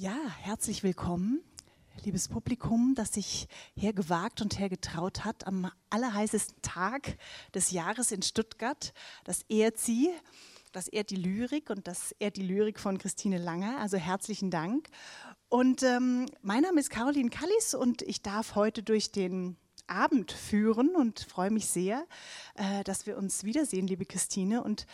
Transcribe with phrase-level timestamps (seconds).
[0.00, 1.42] Ja, herzlich willkommen,
[2.06, 7.18] liebes Publikum, das sich hergewagt und hergetraut hat am allerheißesten Tag
[7.54, 8.94] des Jahres in Stuttgart.
[9.24, 10.08] Das ehrt Sie,
[10.72, 13.78] das ehrt die Lyrik und das ehrt die Lyrik von Christine Langer.
[13.78, 14.88] Also herzlichen Dank.
[15.50, 19.58] Und ähm, mein Name ist Caroline Kallis und ich darf heute durch den
[19.90, 22.06] Abend führen und freue mich sehr,
[22.54, 24.62] äh, dass wir uns wiedersehen, liebe Christine.
[24.62, 24.86] Und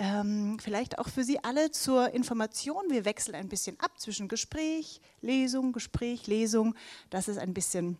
[0.00, 2.82] ähm, vielleicht auch für Sie alle zur Information.
[2.88, 6.74] Wir wechseln ein bisschen ab zwischen Gespräch, Lesung, Gespräch, Lesung,
[7.10, 7.98] dass es ein bisschen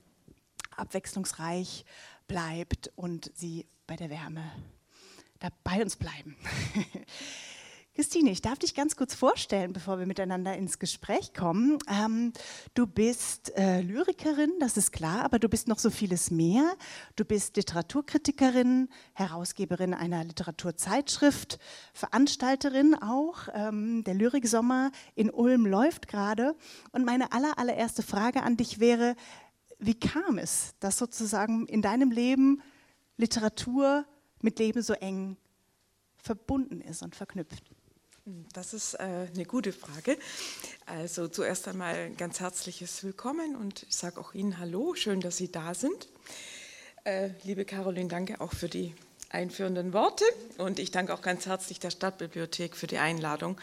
[0.77, 1.85] abwechslungsreich
[2.27, 4.51] bleibt und Sie bei der Wärme
[5.63, 6.37] bei uns bleiben.
[8.01, 11.77] Christine, ich darf dich ganz kurz vorstellen, bevor wir miteinander ins Gespräch kommen.
[11.87, 12.33] Ähm,
[12.73, 16.65] du bist äh, Lyrikerin, das ist klar, aber du bist noch so vieles mehr.
[17.17, 21.59] Du bist Literaturkritikerin, Herausgeberin einer Literaturzeitschrift,
[21.93, 23.49] Veranstalterin auch.
[23.53, 26.57] Ähm, der Lyriksommer in Ulm läuft gerade.
[26.93, 29.15] Und meine aller, allererste Frage an dich wäre,
[29.79, 32.63] wie kam es, dass sozusagen in deinem Leben
[33.19, 34.07] Literatur
[34.41, 35.37] mit Leben so eng
[36.17, 37.71] verbunden ist und verknüpft?
[38.53, 40.17] Das ist äh, eine gute Frage.
[40.87, 45.37] Also zuerst einmal ein ganz herzliches Willkommen und ich sage auch Ihnen Hallo, schön, dass
[45.37, 46.09] Sie da sind.
[47.05, 48.95] Äh, liebe Caroline, danke auch für die
[49.31, 50.25] einführenden Worte
[50.59, 53.61] und ich danke auch ganz herzlich der Stadtbibliothek für die Einladung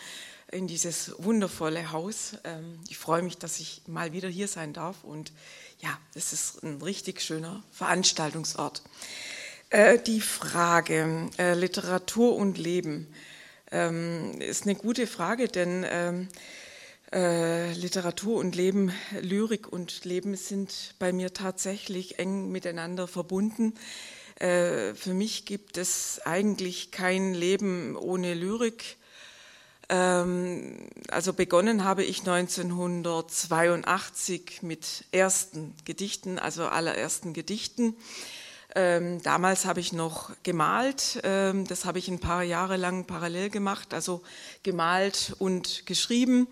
[0.51, 2.33] in dieses wundervolle Haus.
[2.43, 5.31] Ähm, ich freue mich, dass ich mal wieder hier sein darf und
[5.79, 8.81] ja, es ist ein richtig schöner Veranstaltungsort.
[9.69, 13.07] Äh, die Frage Literatur und Leben
[13.71, 16.27] ähm, ist eine gute Frage, denn ähm,
[17.13, 23.73] äh, Literatur und Leben, Lyrik und Leben sind bei mir tatsächlich eng miteinander verbunden.
[24.39, 28.97] Äh, für mich gibt es eigentlich kein Leben ohne Lyrik.
[29.89, 37.95] Ähm, also begonnen habe ich 1982 mit ersten Gedichten, also allerersten Gedichten.
[38.75, 43.49] Ähm, damals habe ich noch gemalt, ähm, das habe ich ein paar Jahre lang parallel
[43.49, 44.21] gemacht, also
[44.61, 46.47] gemalt und geschrieben.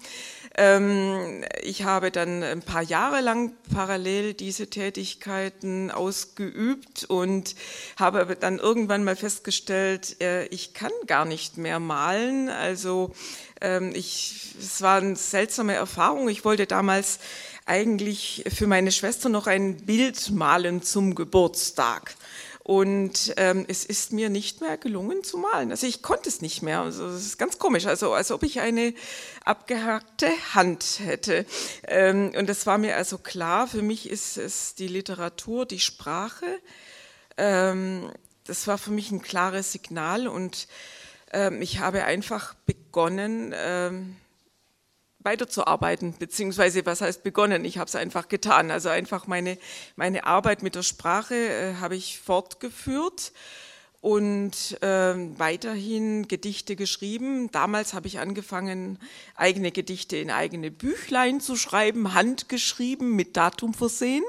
[0.58, 7.54] Ähm, ich habe dann ein paar Jahre lang parallel diese Tätigkeiten ausgeübt und
[7.98, 12.48] habe dann irgendwann mal festgestellt, äh, ich kann gar nicht mehr malen.
[12.48, 13.14] Also
[13.60, 16.30] ähm, ich, es war eine seltsame Erfahrung.
[16.30, 17.20] Ich wollte damals
[17.66, 22.16] eigentlich für meine Schwester noch ein Bild malen zum Geburtstag.
[22.64, 25.70] Und ähm, es ist mir nicht mehr gelungen zu malen.
[25.70, 26.80] Also ich konnte es nicht mehr.
[26.82, 27.86] Also das ist ganz komisch.
[27.86, 28.96] Also als ob ich eine
[29.44, 31.46] abgehackte Hand hätte.
[31.84, 33.68] Ähm, und das war mir also klar.
[33.68, 36.60] Für mich ist es die Literatur, die Sprache.
[37.38, 38.12] Ähm,
[38.46, 40.28] das war für mich ein klares Signal.
[40.28, 40.68] Und
[41.34, 44.16] ähm, ich habe einfach begonnen, ähm,
[45.26, 47.66] weiterzuarbeiten, beziehungsweise was heißt begonnen?
[47.66, 48.72] Ich habe es einfach getan.
[48.72, 49.58] Also einfach meine,
[49.96, 53.34] meine Arbeit mit der Sprache äh, habe ich fortgeführt
[54.02, 57.52] und äh, weiterhin Gedichte geschrieben.
[57.52, 59.00] Damals habe ich angefangen,
[59.36, 64.24] eigene Gedichte in eigene Büchlein zu schreiben, handgeschrieben, mit Datum versehen.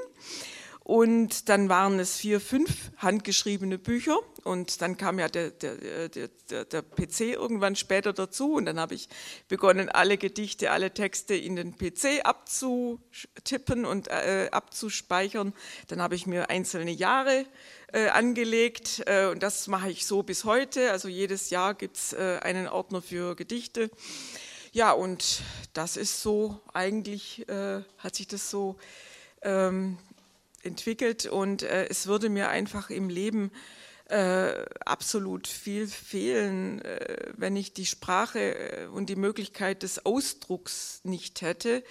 [0.86, 4.19] Und dann waren es vier, fünf handgeschriebene Bücher.
[4.44, 8.52] Und dann kam ja der, der, der, der PC irgendwann später dazu.
[8.52, 9.08] Und dann habe ich
[9.48, 15.54] begonnen, alle Gedichte, alle Texte in den PC abzutippen und äh, abzuspeichern.
[15.88, 17.47] Dann habe ich mir einzelne Jahre
[17.92, 19.03] äh, angelegt.
[19.06, 20.92] Äh, und das mache ich so bis heute.
[20.92, 23.91] Also jedes Jahr gibt es äh, einen Ordner für Gedichte.
[24.70, 25.42] Ja, und
[25.72, 28.76] das ist so, eigentlich äh, hat sich das so
[29.42, 29.98] ähm,
[30.66, 33.50] entwickelt und äh, es würde mir einfach im Leben
[34.09, 41.00] äh, absolut viel fehlen, äh, wenn ich die Sprache äh, und die Möglichkeit des Ausdrucks
[41.03, 41.82] nicht hätte.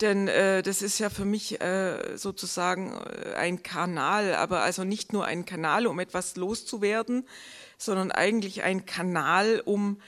[0.00, 2.96] Denn äh, das ist ja für mich äh, sozusagen
[3.36, 7.28] ein Kanal, aber also nicht nur ein Kanal, um etwas loszuwerden,
[7.76, 10.00] sondern eigentlich ein Kanal, um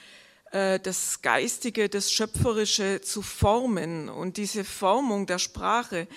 [0.53, 4.09] das Geistige, das Schöpferische zu formen.
[4.09, 6.09] Und diese Formung der Sprache,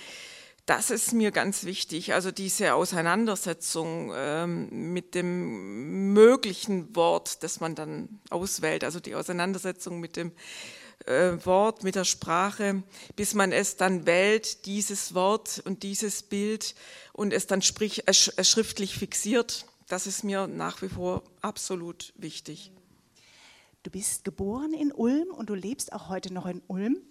[0.66, 7.76] das ist mir ganz wichtig, also diese Auseinandersetzung ähm, mit dem möglichen Wort, das man
[7.76, 10.32] dann auswählt, also die Auseinandersetzung mit dem
[11.06, 12.84] äh, Wort, mit der Sprache,
[13.18, 16.76] bis man es dann wählt, dieses Wort und dieses Bild
[17.12, 19.66] und es dann sprich, äh, schriftlich fixiert.
[19.90, 22.72] Das ist mir nach wie vor absolut wichtig.
[23.84, 27.02] Du bist geboren in Ulm und du lebst auch heute noch in Ulm.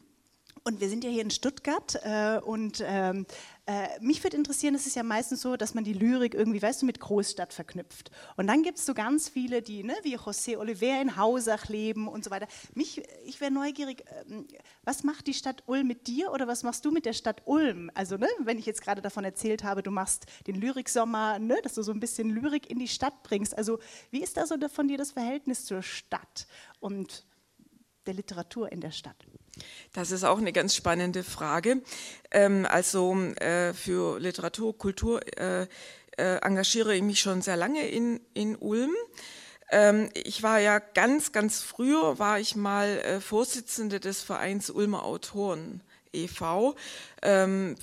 [0.64, 3.26] Und wir sind ja hier in Stuttgart äh, und ähm,
[3.66, 6.82] äh, mich würde interessieren, es ist ja meistens so, dass man die Lyrik irgendwie, weißt
[6.82, 8.12] du, mit Großstadt verknüpft.
[8.36, 12.06] Und dann gibt es so ganz viele, die, ne, wie José Oliver in Hausach leben
[12.06, 12.46] und so weiter.
[12.74, 14.46] Mich, ich wäre neugierig, ähm,
[14.84, 17.90] was macht die Stadt Ulm mit dir oder was machst du mit der Stadt Ulm?
[17.94, 21.74] Also, ne, wenn ich jetzt gerade davon erzählt habe, du machst den Lyriksommer, ne, dass
[21.74, 23.58] du so ein bisschen Lyrik in die Stadt bringst.
[23.58, 23.80] Also,
[24.12, 26.46] wie ist da so von dir das Verhältnis zur Stadt
[26.78, 27.26] und
[28.06, 29.26] der Literatur in der Stadt?
[29.92, 31.82] Das ist auch eine ganz spannende Frage.
[32.30, 35.66] Ähm, also äh, für Literatur, Kultur äh,
[36.16, 38.92] äh, engagiere ich mich schon sehr lange in, in Ulm.
[39.70, 45.82] Ähm, ich war ja ganz, ganz früher, war ich mal Vorsitzende des Vereins Ulmer Autoren.
[46.14, 46.74] e.V.
[47.22, 47.76] Ähm,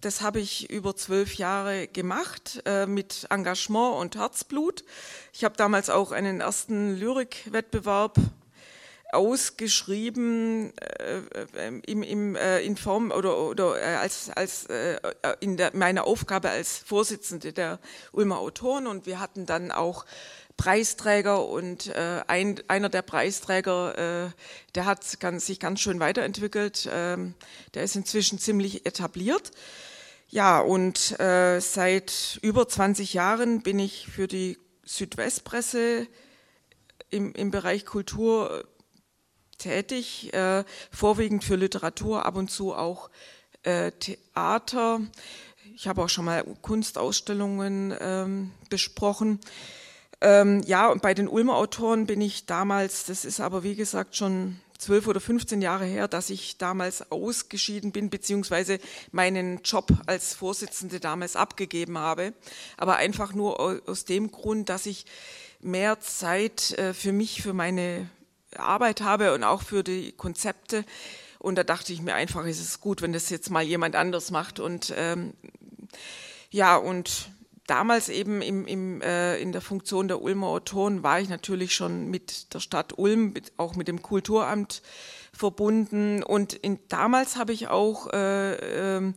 [0.00, 4.84] das habe ich über zwölf Jahre gemacht mit Engagement und Herzblut.
[5.32, 8.18] Ich habe damals auch einen ersten Lyrikwettbewerb
[9.12, 14.98] ausgeschrieben äh, äh, im, im, äh, in Form oder, oder äh, als, als äh,
[15.40, 17.78] in der, meiner Aufgabe als Vorsitzende der
[18.12, 20.04] Ulmer Autoren und wir hatten dann auch
[20.56, 24.32] Preisträger und äh, ein, einer der Preisträger,
[24.74, 27.34] der hat ganz, sich ganz schön weiterentwickelt, ähm,
[27.74, 29.50] der ist inzwischen ziemlich etabliert.
[30.28, 36.08] Ja, und seit über 20 Jahren bin ich für die Südwestpresse
[37.10, 38.64] im, im Bereich Kultur
[39.64, 43.10] tätig, äh, vorwiegend für Literatur, ab und zu auch
[43.62, 45.00] äh, Theater.
[45.74, 49.40] Ich habe auch schon mal Kunstausstellungen ähm, besprochen.
[50.20, 54.16] Ähm, ja, und bei den Ulmer Autoren bin ich damals, das ist aber wie gesagt
[54.16, 58.78] schon zwölf oder 15 Jahre her, dass ich damals ausgeschieden bin, beziehungsweise
[59.12, 62.34] meinen Job als Vorsitzende damals abgegeben habe.
[62.76, 65.06] Aber einfach nur aus dem Grund, dass ich
[65.60, 68.10] mehr Zeit äh, für mich, für meine
[68.58, 70.84] Arbeit habe und auch für die Konzepte.
[71.38, 74.30] Und da dachte ich mir einfach, es ist gut, wenn das jetzt mal jemand anders
[74.30, 74.60] macht.
[74.60, 75.34] Und ähm,
[76.50, 77.28] ja, und
[77.66, 82.10] damals eben im, im, äh, in der Funktion der Ulmer Autoren war ich natürlich schon
[82.10, 84.82] mit der Stadt Ulm, mit, auch mit dem Kulturamt
[85.32, 86.22] verbunden.
[86.22, 89.12] Und in, damals habe ich auch äh, äh,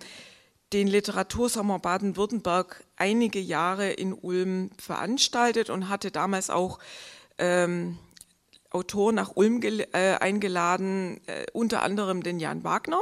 [0.74, 6.80] den Literatursommer Baden-Württemberg einige Jahre in Ulm veranstaltet und hatte damals auch
[7.38, 7.98] ähm,
[8.70, 13.02] Autoren nach Ulm äh, eingeladen, äh, unter anderem den Jan Wagner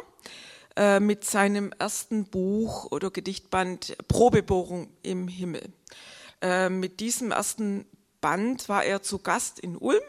[0.76, 5.74] äh, mit seinem ersten Buch oder Gedichtband Probebohrung im Himmel.
[6.42, 7.86] Äh, mit diesem ersten
[8.22, 10.02] Band war er zu Gast in Ulm.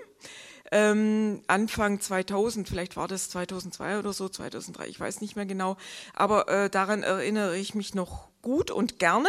[0.73, 5.77] Ähm, Anfang 2000, vielleicht war das 2002 oder so, 2003, ich weiß nicht mehr genau,
[6.13, 9.29] aber äh, daran erinnere ich mich noch gut und gerne.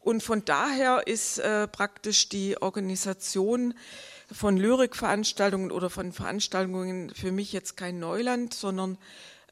[0.00, 1.40] Und von daher ist
[1.72, 3.74] praktisch die Organisation
[4.30, 8.98] von Lyrikveranstaltungen oder von Veranstaltungen für mich jetzt kein Neuland, sondern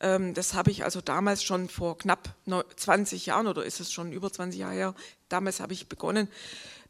[0.00, 2.34] ähm, das habe ich also damals schon vor knapp
[2.76, 4.94] 20 Jahren oder ist es schon über 20 Jahre her,
[5.28, 6.28] damals habe ich begonnen,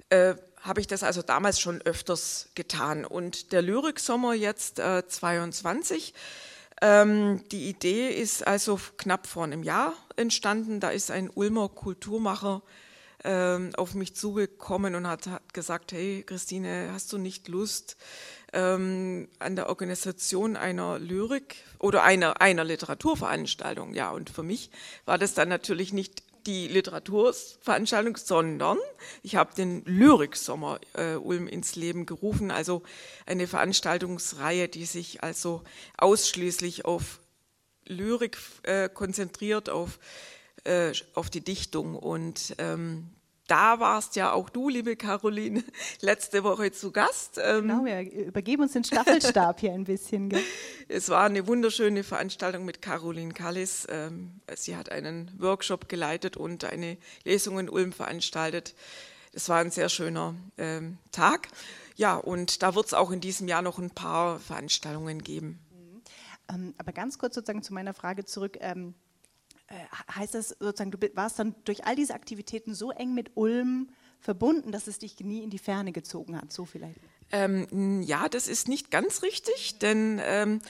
[0.09, 3.05] äh, habe ich das also damals schon öfters getan.
[3.05, 6.15] Und der Lyriksommer jetzt äh, 22,
[6.81, 10.81] ähm, die Idee ist also knapp vor einem Jahr entstanden.
[10.81, 12.63] Da ist ein Ulmer Kulturmacher
[13.25, 17.97] ähm, auf mich zugekommen und hat, hat, gesagt, hey Christine, hast du nicht Lust
[18.53, 23.95] ähm, an der Organisation einer Lyrik oder einer, einer Literaturveranstaltung?
[23.95, 24.71] Ja, und für mich
[25.05, 28.79] war das dann natürlich nicht die Literaturveranstaltung, sondern
[29.23, 32.83] ich habe den Lyriksommer äh, Ulm ins Leben gerufen, also
[33.27, 35.63] eine Veranstaltungsreihe, die sich also
[35.99, 37.21] ausschließlich auf
[37.87, 39.99] Lyrik äh, konzentriert, auf
[40.65, 41.97] äh, auf die Dichtung.
[41.97, 43.11] Und ähm,
[43.49, 45.65] da warst ja auch du, liebe Caroline,
[46.01, 47.39] letzte Woche zu Gast.
[47.43, 50.29] Ähm, genau, wir übergeben uns den Staffelstab hier ein bisschen.
[50.29, 50.43] Gell?
[50.89, 53.87] Es war eine wunderschöne Veranstaltung mit Caroline Kallis.
[53.91, 58.75] Ähm, sie hat einen Workshop geleitet und eine Lesung in Ulm veranstaltet.
[59.33, 61.49] Es war ein sehr schöner ähm, Tag.
[61.97, 65.59] Ja, und da wird es auch in diesem Jahr noch ein paar Veranstaltungen geben.
[66.51, 66.75] Mhm.
[66.79, 68.59] Aber ganz kurz sozusagen zu meiner Frage zurück.
[69.73, 73.89] Äh, heißt das sozusagen, du warst dann durch all diese Aktivitäten so eng mit Ulm
[74.21, 77.01] verbunden, dass es dich nie in die Ferne gezogen hat, so vielleicht?
[77.33, 80.61] Ähm, ja, das ist nicht ganz richtig, denn ähm,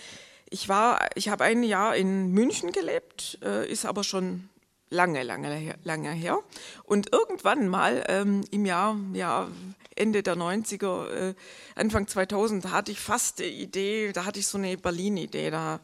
[0.48, 4.48] ich war, ich habe ein Jahr in München gelebt, äh, ist aber schon
[4.92, 6.38] lange, lange, lange her.
[6.84, 9.48] Und irgendwann mal ähm, im Jahr, ja,
[9.94, 11.34] Ende der 90er, äh,
[11.74, 15.80] Anfang 2000, hatte ich fast die Idee, da hatte ich so eine Berlin-Idee, da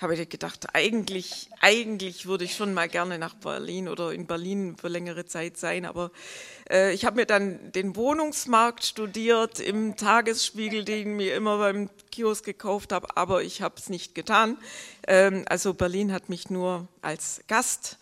[0.00, 4.76] habe ich gedacht, eigentlich, eigentlich würde ich schon mal gerne nach Berlin oder in Berlin
[4.76, 6.10] für längere Zeit sein, aber
[6.72, 12.44] ich habe mir dann den Wohnungsmarkt studiert im Tagesspiegel, den ich mir immer beim Kiosk
[12.44, 14.56] gekauft habe, aber ich habe es nicht getan.
[15.06, 17.98] Ähm, also Berlin hat mich nur als Gast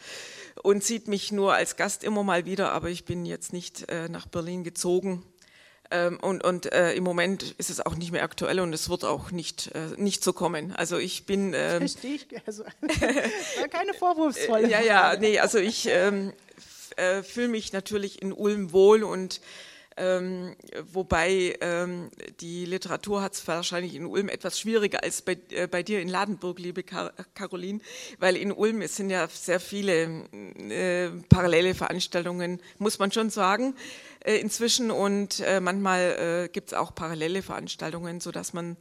[0.63, 4.09] und sieht mich nur als Gast immer mal wieder, aber ich bin jetzt nicht äh,
[4.09, 5.25] nach Berlin gezogen.
[5.93, 9.05] Ähm, und und äh, im Moment ist es auch nicht mehr aktuell und es wird
[9.05, 10.73] auch nicht, äh, nicht so kommen.
[10.77, 11.53] Also ich bin.
[11.53, 12.27] Ähm, Verstehe ich.
[12.47, 12.63] Also,
[13.71, 14.71] keine vorwurfsvolle.
[14.71, 15.89] ja, ja, nee, also ich
[16.99, 19.41] äh, fühle mich natürlich in Ulm wohl und
[19.97, 20.57] ähm,
[20.93, 25.83] wobei ähm, die Literatur hat es wahrscheinlich in Ulm etwas schwieriger als bei, äh, bei
[25.83, 27.81] dir in Ladenburg, liebe Kar Caroline,
[28.19, 33.75] weil in Ulm es sind ja sehr viele äh, parallele Veranstaltungen, muss man schon sagen,
[34.25, 34.91] äh, inzwischen.
[34.91, 38.79] Und äh, manchmal äh, gibt es auch parallele Veranstaltungen, sodass man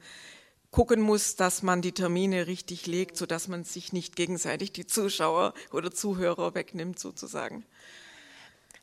[0.71, 5.53] gucken muss, dass man die Termine richtig legt, sodass man sich nicht gegenseitig die Zuschauer
[5.73, 7.65] oder Zuhörer wegnimmt, sozusagen.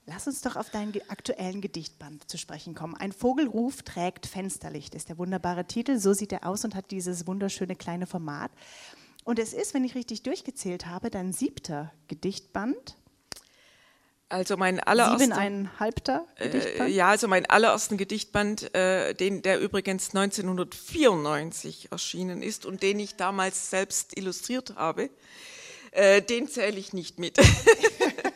[0.09, 2.95] Lass uns doch auf deinen aktuellen Gedichtband zu sprechen kommen.
[2.95, 5.99] Ein Vogelruf trägt Fensterlicht ist der wunderbare Titel.
[5.99, 8.53] So sieht er aus und hat dieses wunderschöne kleine Format.
[9.25, 12.97] Und es ist, wenn ich richtig durchgezählt habe, dein siebter Gedichtband.
[14.29, 15.19] Also mein allererster.
[16.37, 23.01] Äh, ja, also mein allerersten Gedichtband, äh, den der übrigens 1994 erschienen ist und den
[23.01, 25.11] ich damals selbst illustriert habe,
[25.91, 27.39] äh, den zähle ich nicht mit.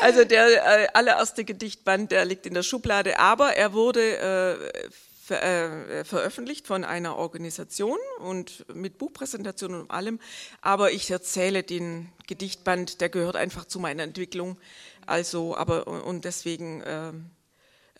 [0.00, 4.90] Also der äh, allererste Gedichtband, der liegt in der Schublade, aber er wurde äh,
[5.22, 10.18] ver, äh, veröffentlicht von einer Organisation und mit Buchpräsentation und allem.
[10.60, 14.58] Aber ich erzähle den Gedichtband, der gehört einfach zu meiner Entwicklung.
[15.06, 17.30] Also, aber und deswegen ähm,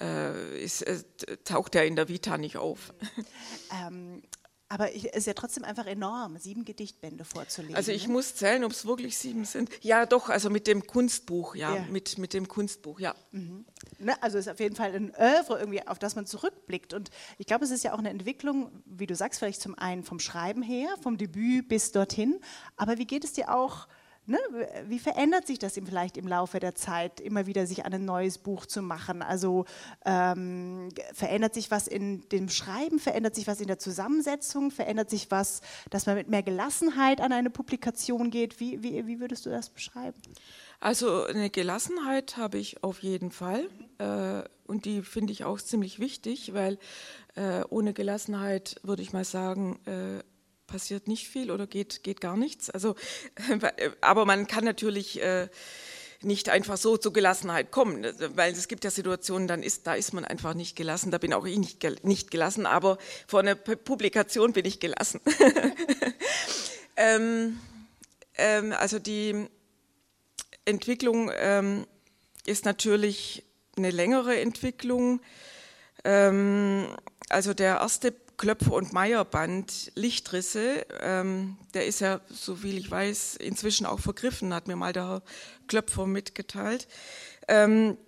[0.00, 1.02] äh, ist, äh,
[1.44, 2.92] taucht er in der Vita nicht auf.
[3.72, 4.22] Ähm,
[4.70, 7.74] aber es ist ja trotzdem einfach enorm, sieben Gedichtbände vorzulegen.
[7.74, 8.12] Also ich ne?
[8.12, 9.68] muss zählen, ob es wirklich sieben sind.
[9.82, 11.84] Ja, doch, also mit dem Kunstbuch, ja, ja.
[11.90, 13.16] Mit, mit dem Kunstbuch, ja.
[13.32, 13.64] Mhm.
[13.98, 16.94] Ne, also es ist auf jeden Fall ein Oeuvre, irgendwie, auf das man zurückblickt.
[16.94, 20.04] Und ich glaube, es ist ja auch eine Entwicklung, wie du sagst, vielleicht zum einen
[20.04, 22.40] vom Schreiben her, vom Debüt bis dorthin.
[22.76, 23.88] Aber wie geht es dir auch
[24.30, 24.38] Ne?
[24.86, 28.38] Wie verändert sich das vielleicht im Laufe der Zeit, immer wieder sich an ein neues
[28.38, 29.22] Buch zu machen?
[29.22, 29.64] Also
[30.04, 35.32] ähm, verändert sich was in dem Schreiben, verändert sich was in der Zusammensetzung, verändert sich
[35.32, 38.60] was, dass man mit mehr Gelassenheit an eine Publikation geht?
[38.60, 40.22] Wie, wie, wie würdest du das beschreiben?
[40.78, 43.68] Also eine Gelassenheit habe ich auf jeden Fall
[43.98, 46.78] äh, und die finde ich auch ziemlich wichtig, weil
[47.34, 50.22] äh, ohne Gelassenheit würde ich mal sagen, äh,
[50.70, 52.70] passiert nicht viel oder geht, geht gar nichts.
[52.70, 52.94] Also,
[54.00, 55.48] aber man kann natürlich äh,
[56.22, 60.12] nicht einfach so zur Gelassenheit kommen, weil es gibt ja Situationen, dann ist, da ist
[60.12, 64.52] man einfach nicht gelassen, da bin auch ich nicht, nicht gelassen, aber vor einer Publikation
[64.52, 65.20] bin ich gelassen.
[66.96, 67.58] ähm,
[68.36, 69.48] ähm, also die
[70.64, 71.86] Entwicklung ähm,
[72.46, 73.44] ist natürlich
[73.76, 75.20] eine längere Entwicklung.
[76.04, 76.86] Ähm,
[77.28, 82.90] also der erste Klöpfer und Meyer Band Lichtrisse, ähm, der ist ja, so viel ich
[82.90, 85.22] weiß, inzwischen auch vergriffen, hat mir mal der Herr
[85.66, 86.88] Klöpfer mitgeteilt.
[87.48, 87.98] Ähm,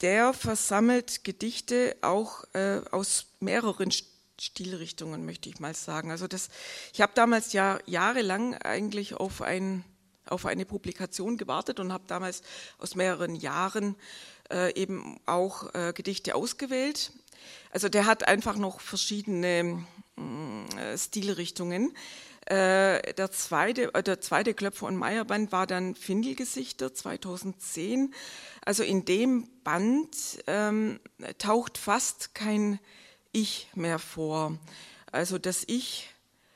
[0.00, 3.92] der versammelt Gedichte auch äh, aus mehreren
[4.40, 6.10] Stilrichtungen, möchte ich mal sagen.
[6.10, 6.48] Also das,
[6.92, 9.84] ich habe damals ja jahrelang eigentlich auf, ein,
[10.26, 12.42] auf eine Publikation gewartet und habe damals
[12.78, 13.94] aus mehreren Jahren
[14.50, 17.12] äh, eben auch äh, Gedichte ausgewählt.
[17.70, 19.84] Also der hat einfach noch verschiedene
[20.16, 21.92] äh, Stilrichtungen.
[22.46, 28.14] Äh, der, zweite, äh, der zweite Klöpfer und Meier Band war dann Findelgesichter 2010.
[28.64, 30.98] Also in dem Band ähm,
[31.36, 32.80] taucht fast kein
[33.32, 34.56] Ich mehr vor.
[35.12, 36.08] Also das Ich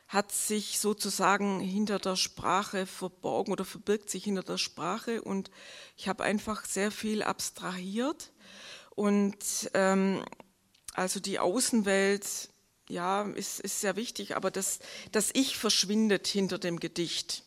[0.08, 5.50] hat sich sozusagen hinter der Sprache verborgen oder verbirgt sich hinter der Sprache und
[5.96, 8.30] ich habe einfach sehr viel abstrahiert
[8.94, 10.22] und ähm,
[10.92, 12.26] also die Außenwelt,
[12.88, 14.80] ja, ist, ist sehr wichtig, aber das,
[15.10, 17.44] das Ich verschwindet hinter dem Gedicht.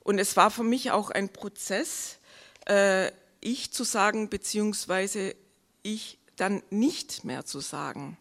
[0.00, 2.18] Und es war für mich auch ein Prozess,
[2.66, 5.34] äh, Ich zu sagen, beziehungsweise
[5.82, 8.16] Ich dann nicht mehr zu sagen.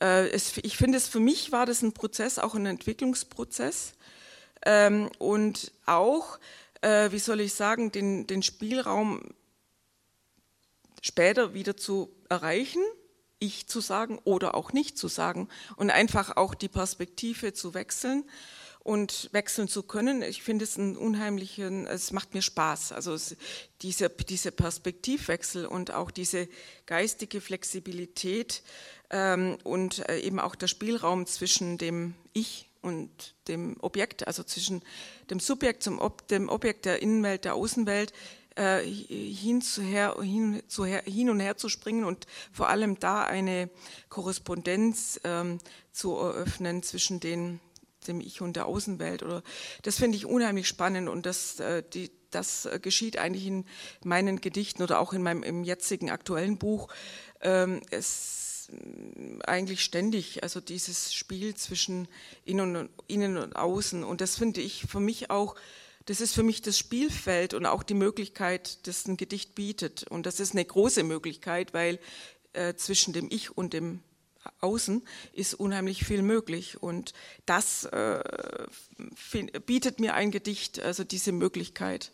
[0.00, 3.94] Äh, es, ich finde, es für mich war das ein Prozess, auch ein Entwicklungsprozess.
[4.64, 6.38] Ähm, und auch,
[6.80, 9.22] äh, wie soll ich sagen, den, den Spielraum
[11.00, 12.82] später wieder zu erreichen
[13.38, 18.24] ich zu sagen oder auch nicht zu sagen und einfach auch die Perspektive zu wechseln
[18.80, 20.22] und wechseln zu können.
[20.22, 22.92] Ich finde es einen unheimlichen, es macht mir Spaß.
[22.92, 23.36] Also es,
[23.82, 26.48] diese, diese Perspektivwechsel und auch diese
[26.86, 28.62] geistige Flexibilität
[29.10, 34.82] ähm, und äh, eben auch der Spielraum zwischen dem Ich und dem Objekt, also zwischen
[35.30, 38.12] dem Subjekt zum Ob, dem Objekt der Innenwelt, der Außenwelt,
[38.58, 42.98] äh, hin, zu her, hin, zu her, hin und her zu springen und vor allem
[42.98, 43.70] da eine
[44.08, 45.58] Korrespondenz ähm,
[45.92, 47.60] zu eröffnen zwischen den,
[48.08, 49.22] dem Ich und der Außenwelt.
[49.22, 49.44] Oder
[49.82, 53.64] das finde ich unheimlich spannend und das, äh, die, das geschieht eigentlich in
[54.04, 56.88] meinen Gedichten oder auch in meinem im jetzigen aktuellen Buch.
[57.40, 58.68] Ähm, es
[59.46, 62.06] eigentlich ständig, also dieses Spiel zwischen
[62.44, 64.04] innen und, innen und außen.
[64.04, 65.54] Und das finde ich für mich auch
[66.08, 70.04] das ist für mich das Spielfeld und auch die Möglichkeit, das ein Gedicht bietet.
[70.04, 71.98] Und das ist eine große Möglichkeit, weil
[72.54, 74.02] äh, zwischen dem Ich und dem
[74.60, 76.82] Außen ist unheimlich viel möglich.
[76.82, 77.12] Und
[77.44, 78.22] das äh,
[79.66, 82.12] bietet mir ein Gedicht, also diese Möglichkeit.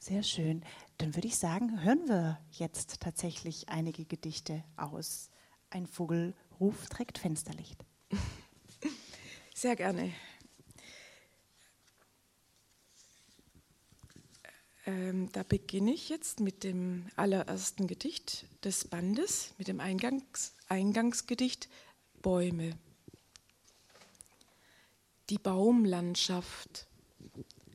[0.00, 0.64] Sehr schön.
[0.98, 5.30] Dann würde ich sagen, hören wir jetzt tatsächlich einige Gedichte aus.
[5.70, 7.84] Ein Vogelruf trägt Fensterlicht.
[9.54, 10.12] Sehr gerne.
[14.86, 21.68] Ähm, da beginne ich jetzt mit dem allerersten Gedicht des Bandes, mit dem Eingangs, Eingangsgedicht
[22.20, 22.76] Bäume.
[25.30, 26.86] Die Baumlandschaft,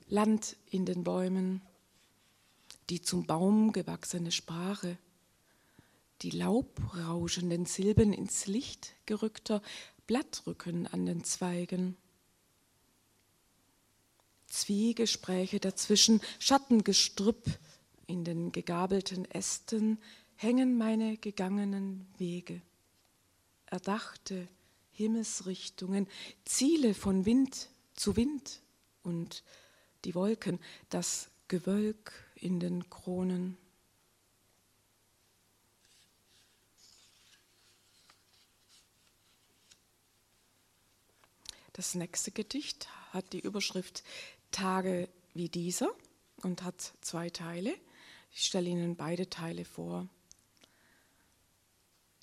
[0.07, 1.61] Land in den Bäumen,
[2.91, 4.97] die zum Baum gewachsene Sprache,
[6.21, 9.63] die laubrauschenden Silben ins Licht gerückter
[10.05, 11.97] Blattrücken an den Zweigen
[14.49, 17.45] Zwiegespräche dazwischen, Schattengestrüpp
[18.07, 19.99] in den gegabelten Ästen
[20.35, 22.61] hängen meine gegangenen Wege.
[23.65, 24.47] Erdachte
[24.91, 26.07] Himmelsrichtungen,
[26.45, 28.61] Ziele von Wind zu Wind
[29.03, 29.43] und
[30.05, 33.57] die Wolken, das Gewölk in den Kronen.
[41.73, 44.03] Das nächste Gedicht hat die Überschrift
[44.51, 45.89] Tage wie dieser
[46.43, 47.73] und hat zwei Teile.
[48.31, 50.07] Ich stelle Ihnen beide Teile vor.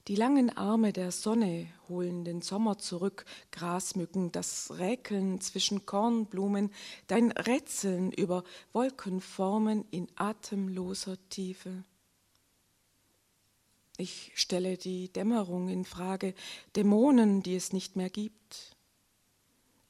[0.09, 6.73] Die langen Arme der Sonne holen den Sommer zurück, Grasmücken, das Räkeln zwischen Kornblumen,
[7.09, 11.83] dein Rätseln über Wolkenformen in atemloser Tiefe.
[13.99, 16.35] Ich stelle die Dämmerung in Frage,
[16.76, 18.75] Dämonen, die es nicht mehr gibt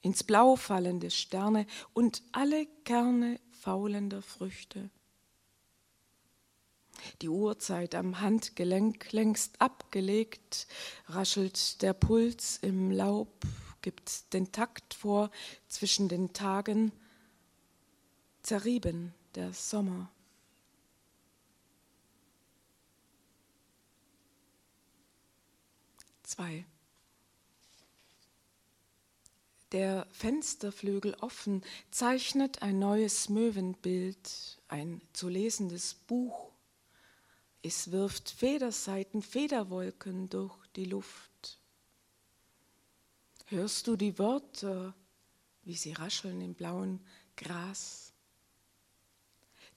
[0.01, 4.89] ins Blau fallende Sterne und alle Kerne faulender Früchte.
[7.21, 10.67] Die Uhrzeit am Handgelenk längst abgelegt,
[11.07, 13.45] raschelt der Puls im Laub,
[13.81, 15.29] gibt den Takt vor
[15.67, 16.91] zwischen den Tagen,
[18.41, 20.11] zerrieben der Sommer.
[26.23, 26.65] Zwei
[29.71, 36.51] der Fensterflügel offen, zeichnet ein neues Möwenbild, ein zu lesendes Buch.
[37.61, 41.59] Es wirft Federseiten, Federwolken durch die Luft.
[43.47, 44.93] Hörst du die Wörter,
[45.63, 46.99] wie sie rascheln im blauen
[47.35, 48.13] Gras?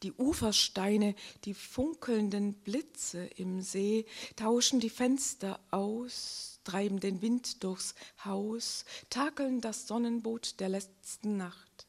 [0.03, 7.95] Die Ufersteine, die funkelnden Blitze im See tauschen die Fenster aus, treiben den Wind durchs
[8.25, 11.87] Haus, takeln das Sonnenboot der letzten Nacht.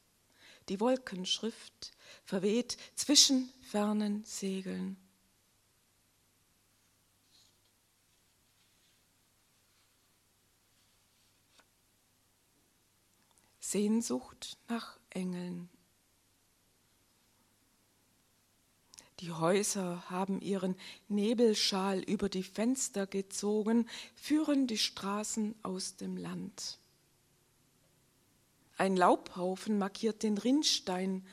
[0.69, 1.91] Die Wolkenschrift
[2.23, 4.97] verweht zwischen fernen Segeln.
[13.59, 15.69] Sehnsucht nach Engeln.
[19.21, 20.75] Die Häuser haben ihren
[21.07, 26.79] Nebelschal über die Fenster gezogen, führen die Straßen aus dem Land.
[28.77, 31.23] Ein Laubhaufen markiert den Rinnstein,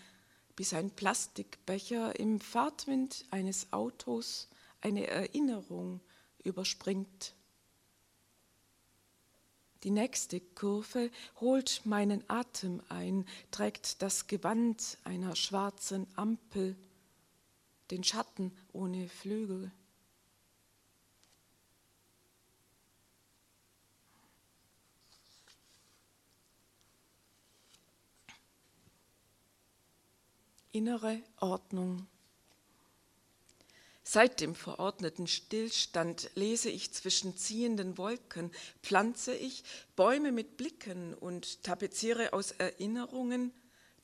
[0.54, 4.50] bis ein Plastikbecher im Fahrtwind eines Autos
[4.82, 6.02] eine Erinnerung
[6.44, 7.32] überspringt.
[9.82, 16.76] Die nächste Kurve holt meinen Atem ein, trägt das Gewand einer schwarzen Ampel
[17.90, 19.70] den Schatten ohne Flügel.
[30.72, 32.06] Innere Ordnung.
[34.04, 38.50] Seit dem verordneten Stillstand lese ich zwischen ziehenden Wolken,
[38.82, 39.64] pflanze ich
[39.96, 43.52] Bäume mit Blicken und tapeziere aus Erinnerungen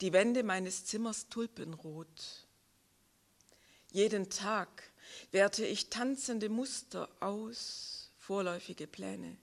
[0.00, 2.43] die Wände meines Zimmers tulpenrot.
[3.94, 4.90] Jeden Tag
[5.30, 9.36] werte ich tanzende Muster aus, vorläufige Pläne.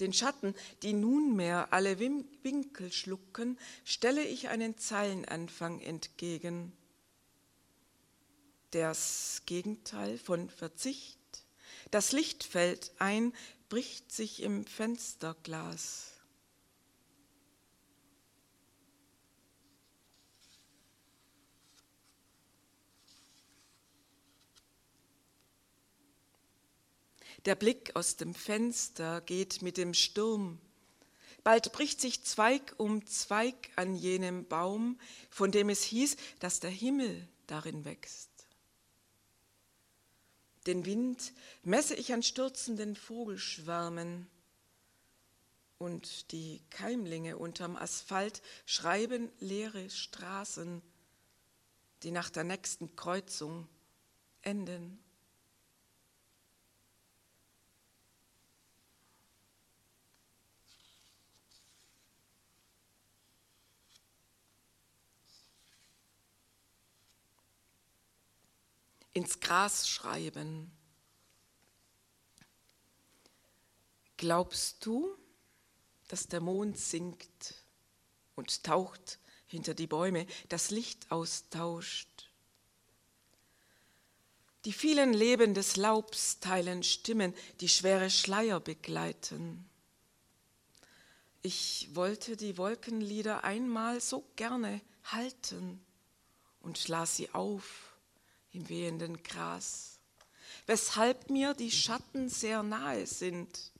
[0.00, 6.72] Den Schatten, die nunmehr alle Winkel schlucken, stelle ich einen Zeilenanfang entgegen.
[8.70, 11.18] Das Gegenteil von Verzicht.
[11.90, 13.34] Das Licht fällt ein,
[13.68, 16.11] bricht sich im Fensterglas.
[27.44, 30.60] Der Blick aus dem Fenster geht mit dem Sturm.
[31.42, 36.70] Bald bricht sich Zweig um Zweig an jenem Baum, von dem es hieß, dass der
[36.70, 38.30] Himmel darin wächst.
[40.68, 41.32] Den Wind
[41.64, 44.28] messe ich an stürzenden Vogelschwärmen
[45.78, 50.80] und die Keimlinge unterm Asphalt schreiben leere Straßen,
[52.04, 53.66] die nach der nächsten Kreuzung
[54.42, 55.02] enden.
[69.12, 70.70] Ins Gras schreiben.
[74.16, 75.16] Glaubst du,
[76.08, 77.54] dass der Mond sinkt
[78.34, 82.30] und taucht hinter die Bäume, das Licht austauscht?
[84.64, 89.68] Die vielen Leben des Laubs teilen Stimmen, die schwere Schleier begleiten.
[91.42, 95.84] Ich wollte die Wolkenlieder einmal so gerne halten
[96.60, 97.91] und las sie auf
[98.52, 99.98] im wehenden Gras,
[100.66, 103.72] weshalb mir die Schatten sehr nahe sind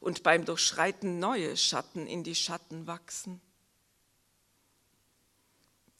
[0.00, 3.40] und beim Durchschreiten neue Schatten in die Schatten wachsen.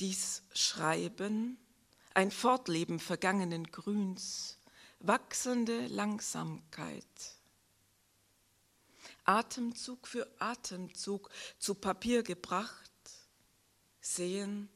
[0.01, 1.59] Dies Schreiben,
[2.15, 4.59] ein Fortleben vergangenen Grüns,
[5.01, 7.05] wachsende Langsamkeit.
[9.25, 12.91] Atemzug für Atemzug zu Papier gebracht,
[14.01, 14.69] sehen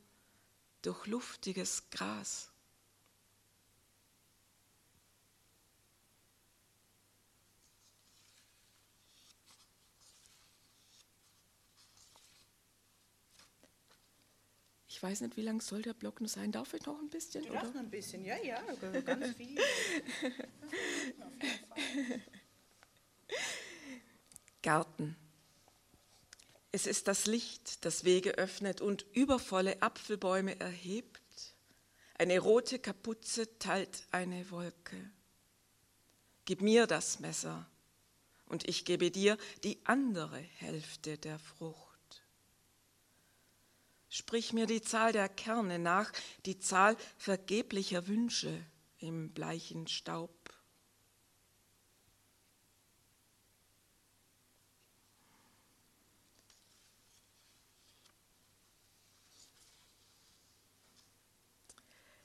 [0.82, 2.50] durch luftiges Gras.
[14.98, 16.50] Ich weiß nicht, wie lang soll der Block noch sein?
[16.50, 17.46] Darf ich noch ein bisschen?
[17.46, 18.60] Du darfst noch ein bisschen, ja, ja,
[19.02, 19.56] ganz viel.
[24.60, 25.16] Garten.
[26.72, 31.54] Es ist das Licht, das Wege öffnet und übervolle Apfelbäume erhebt.
[32.14, 35.12] Eine rote Kapuze teilt eine Wolke.
[36.44, 37.70] Gib mir das Messer
[38.46, 41.87] und ich gebe dir die andere Hälfte der Frucht.
[44.10, 46.10] Sprich mir die Zahl der Kerne nach,
[46.46, 48.64] die Zahl vergeblicher Wünsche
[48.98, 50.30] im bleichen Staub.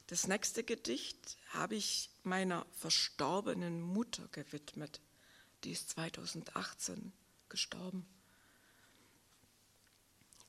[0.08, 5.02] Das nächste Gedicht habe ich meiner verstorbenen Mutter gewidmet.
[5.64, 7.12] Die ist 2018
[7.50, 8.06] gestorben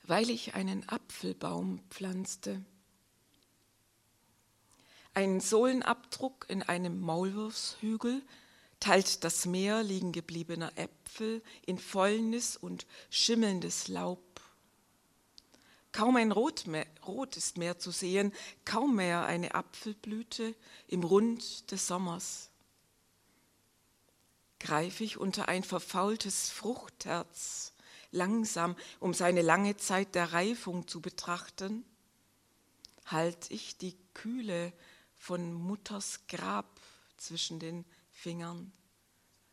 [0.07, 2.65] weil ich einen Apfelbaum pflanzte.
[5.15, 8.23] Ein Sohlenabdruck in einem Maulwurfshügel
[8.81, 14.21] teilt das Meer liegen gebliebener Äpfel in Fäulnis und schimmelndes Laub.
[15.93, 18.33] Kaum ein Rot, mehr, Rot ist mehr zu sehen,
[18.65, 20.57] kaum mehr eine Apfelblüte
[20.89, 22.51] im Rund des Sommers.
[24.59, 27.74] Greif ich unter ein verfaultes Fruchtherz,
[28.15, 31.85] langsam, um seine lange Zeit der Reifung zu betrachten,
[33.07, 34.73] halt ich die Kühle
[35.17, 36.81] von Mutters Grab
[37.17, 38.73] zwischen den Fingern,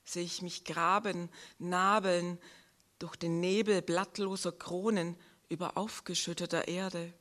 [0.03, 2.37] sehe ich mich graben, nabeln
[2.99, 5.17] durch den Nebel blattloser Kronen
[5.49, 7.13] über aufgeschütteter Erde.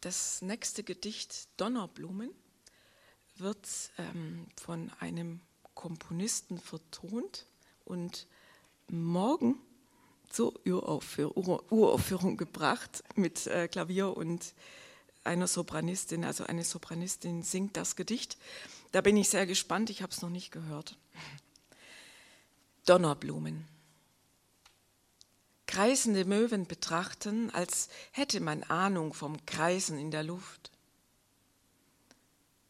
[0.00, 2.30] Das nächste Gedicht Donnerblumen
[3.40, 3.66] wird
[3.98, 5.40] ähm, von einem
[5.74, 7.46] Komponisten vertont
[7.84, 8.26] und
[8.88, 9.56] morgen
[10.28, 14.54] zur Uraufführung, Uraufführung gebracht mit äh, Klavier und
[15.24, 18.38] einer Sopranistin, also eine Sopranistin singt das Gedicht.
[18.92, 20.96] Da bin ich sehr gespannt, ich habe es noch nicht gehört.
[22.86, 23.66] Donnerblumen.
[25.66, 30.70] Kreisende Möwen betrachten, als hätte man Ahnung vom Kreisen in der Luft.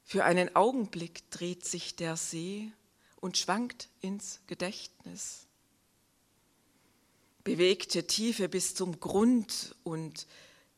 [0.09, 2.71] Für einen Augenblick dreht sich der See
[3.17, 5.49] und schwankt ins Gedächtnis.
[7.43, 10.29] Bewegte Tiefe bis zum Grund und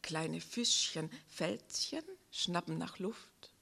[0.01, 3.53] kleine Fischchen, Fältchen schnappen nach Luft.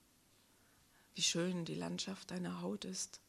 [1.16, 3.20] wie schön die Landschaft deiner Haut ist.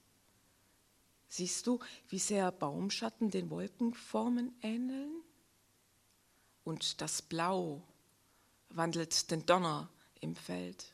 [1.29, 5.23] Siehst du, wie sehr Baumschatten den Wolkenformen ähneln?
[6.63, 7.81] Und das Blau
[8.69, 10.91] wandelt den Donner im Feld.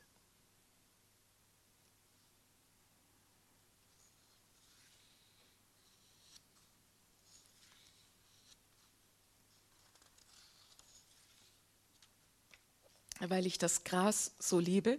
[13.28, 14.98] Weil ich das Gras so liebe,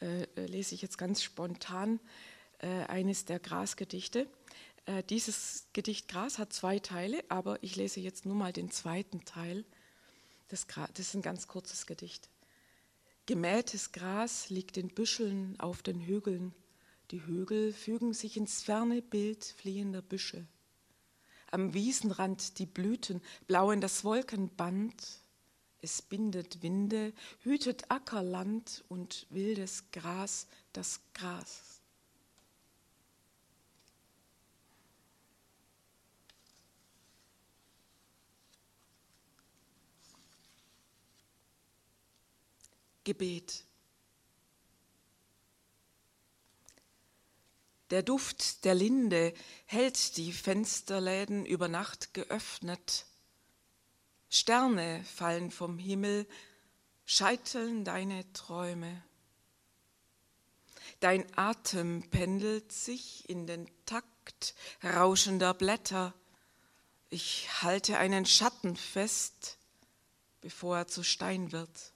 [0.00, 2.00] äh, lese ich jetzt ganz spontan
[2.58, 4.26] äh, eines der Grasgedichte.
[4.86, 9.24] Äh, dieses Gedicht Gras hat zwei Teile, aber ich lese jetzt nur mal den zweiten
[9.24, 9.64] Teil.
[10.48, 12.28] Das, das ist ein ganz kurzes Gedicht.
[13.26, 16.52] Gemähtes Gras liegt in Büscheln auf den Hügeln.
[17.12, 20.46] Die Hügel fügen sich ins ferne Bild fliehender Büsche.
[21.50, 24.94] Am Wiesenrand die Blüten, blau in das Wolkenband.
[25.82, 31.80] Es bindet Winde, hütet Ackerland und wildes Gras das Gras.
[43.04, 43.64] Gebet.
[47.90, 53.06] Der Duft der Linde hält die Fensterläden über Nacht geöffnet.
[54.30, 56.26] Sterne fallen vom Himmel,
[57.04, 59.02] scheiteln deine Träume.
[61.00, 66.14] Dein Atem pendelt sich in den Takt rauschender Blätter.
[67.08, 69.58] Ich halte einen Schatten fest,
[70.40, 71.89] bevor er zu Stein wird.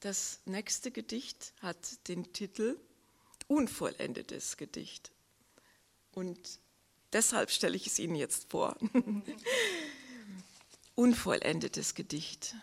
[0.00, 2.80] Das nächste Gedicht hat den Titel
[3.48, 5.12] Unvollendetes Gedicht.
[6.12, 6.38] Und
[7.12, 8.78] deshalb stelle ich es Ihnen jetzt vor.
[10.94, 12.54] Unvollendetes Gedicht.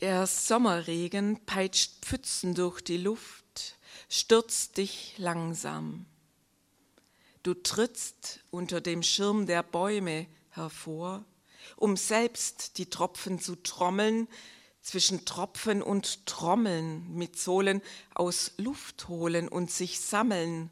[0.00, 3.78] Der Sommerregen peitscht Pfützen durch die Luft,
[4.10, 6.04] stürzt dich langsam.
[7.42, 11.24] Du trittst unter dem Schirm der Bäume hervor,
[11.76, 14.28] um selbst die Tropfen zu trommeln,
[14.82, 17.82] zwischen Tropfen und Trommeln mit Sohlen
[18.14, 20.70] aus Luft holen und sich sammeln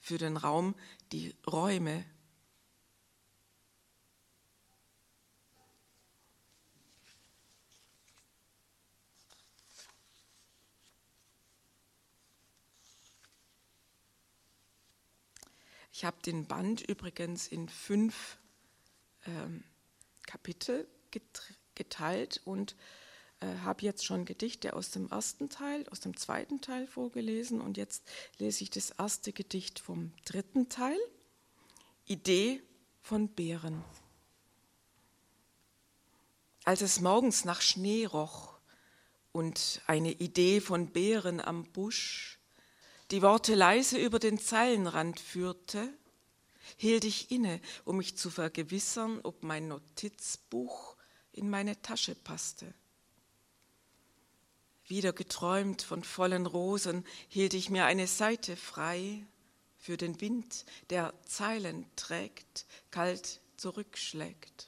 [0.00, 0.74] für den Raum,
[1.12, 2.04] die Räume.
[15.98, 18.38] Ich habe den Band übrigens in fünf
[19.26, 19.64] ähm,
[20.28, 20.86] Kapitel
[21.74, 22.76] geteilt und
[23.40, 27.76] äh, habe jetzt schon Gedichte aus dem ersten Teil, aus dem zweiten Teil vorgelesen und
[27.76, 28.02] jetzt
[28.38, 30.98] lese ich das erste Gedicht vom dritten Teil.
[32.06, 32.62] Idee
[33.02, 33.84] von Bären.
[36.64, 38.58] Als es morgens nach Schnee roch
[39.32, 42.38] und eine Idee von Bären am Busch
[43.10, 45.88] die Worte leise über den Zeilenrand führte,
[46.76, 50.96] hielt ich inne, um mich zu vergewissern, ob mein Notizbuch
[51.32, 52.74] in meine Tasche passte.
[54.88, 59.24] Wieder geträumt von vollen Rosen, hielt ich mir eine Seite frei
[59.76, 64.67] für den Wind, der Zeilen trägt, kalt zurückschlägt.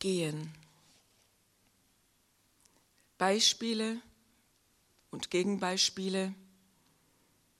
[0.00, 0.52] Gehen.
[3.18, 4.00] Beispiele
[5.10, 6.34] und Gegenbeispiele,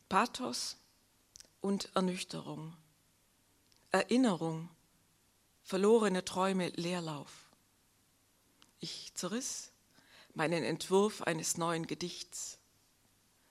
[0.09, 0.77] Pathos
[1.61, 2.77] und Ernüchterung,
[3.93, 4.69] Erinnerung,
[5.63, 7.51] verlorene Träume, Leerlauf.
[8.81, 9.71] Ich zerriss
[10.35, 12.59] meinen Entwurf eines neuen Gedichts,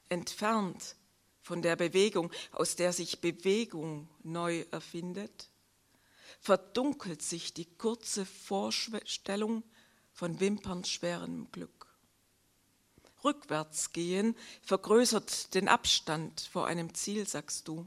[0.09, 0.95] entfernt
[1.41, 5.49] von der Bewegung, aus der sich Bewegung neu erfindet,
[6.39, 9.63] verdunkelt sich die kurze Vorstellung
[10.11, 11.87] von wimpernschwerem Glück.
[13.23, 17.85] Rückwärts gehen vergrößert den Abstand vor einem Ziel, sagst du.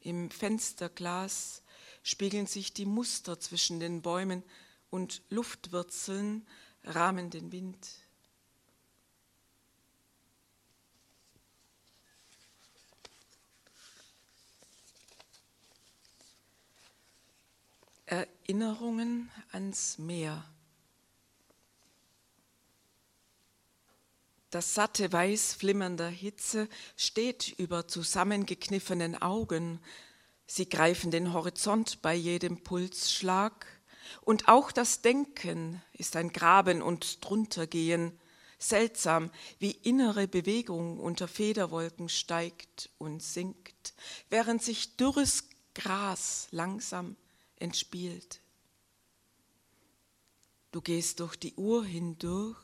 [0.00, 1.62] Im Fensterglas
[2.02, 4.42] spiegeln sich die Muster zwischen den Bäumen
[4.90, 6.46] und Luftwurzeln
[6.84, 7.88] rahmen den Wind.
[18.06, 20.44] Erinnerungen ans Meer.
[24.50, 29.80] Das satte Weiß flimmernder Hitze steht über zusammengekniffenen Augen.
[30.46, 33.66] Sie greifen den Horizont bei jedem Pulsschlag.
[34.20, 38.16] Und auch das Denken ist ein Graben und Druntergehen.
[38.60, 43.94] Seltsam, wie innere Bewegung unter Federwolken steigt und sinkt,
[44.30, 47.16] während sich dürres Gras langsam
[47.56, 48.40] entspielt.
[50.72, 52.58] Du gehst durch die Uhr hindurch,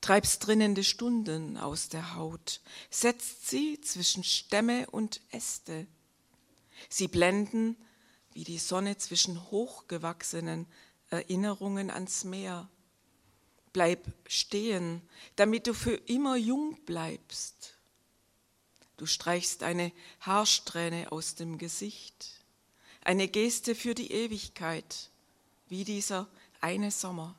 [0.00, 5.86] treibst drinnende Stunden aus der Haut, setzt sie zwischen Stämme und Äste.
[6.90, 7.76] Sie blenden
[8.34, 10.66] wie die Sonne zwischen hochgewachsenen
[11.08, 12.68] Erinnerungen ans Meer.
[13.72, 15.00] Bleib stehen,
[15.36, 17.74] damit du für immer jung bleibst.
[18.96, 22.43] Du streichst eine Haarsträhne aus dem Gesicht,
[23.04, 25.10] eine Geste für die Ewigkeit,
[25.68, 26.26] wie dieser
[26.60, 27.36] eine Sommer.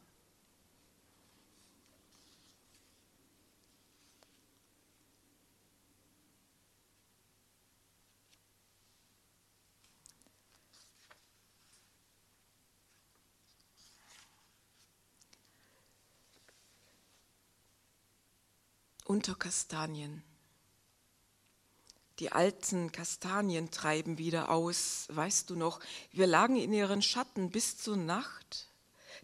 [19.08, 20.23] Unter Kastanien.
[22.19, 27.78] Die alten Kastanien treiben wieder aus, weißt du noch, wir lagen in ihren Schatten bis
[27.78, 28.69] zur Nacht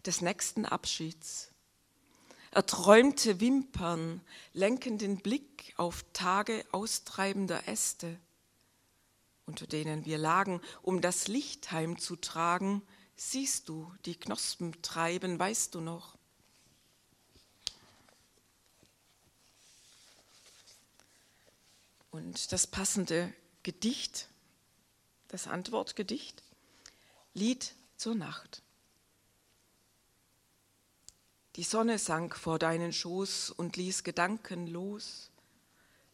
[0.04, 1.50] des nächsten Abschieds.
[2.50, 4.20] Erträumte Wimpern
[4.52, 8.18] lenken den Blick auf Tage austreibender Äste,
[9.46, 12.82] unter denen wir lagen, um das Licht heimzutragen,
[13.16, 16.18] siehst du die Knospen treiben, weißt du noch.
[22.12, 24.28] Und das passende Gedicht,
[25.28, 26.42] das Antwortgedicht,
[27.32, 28.62] Lied zur Nacht.
[31.56, 35.30] Die Sonne sank vor deinen Schoß und ließ Gedanken los.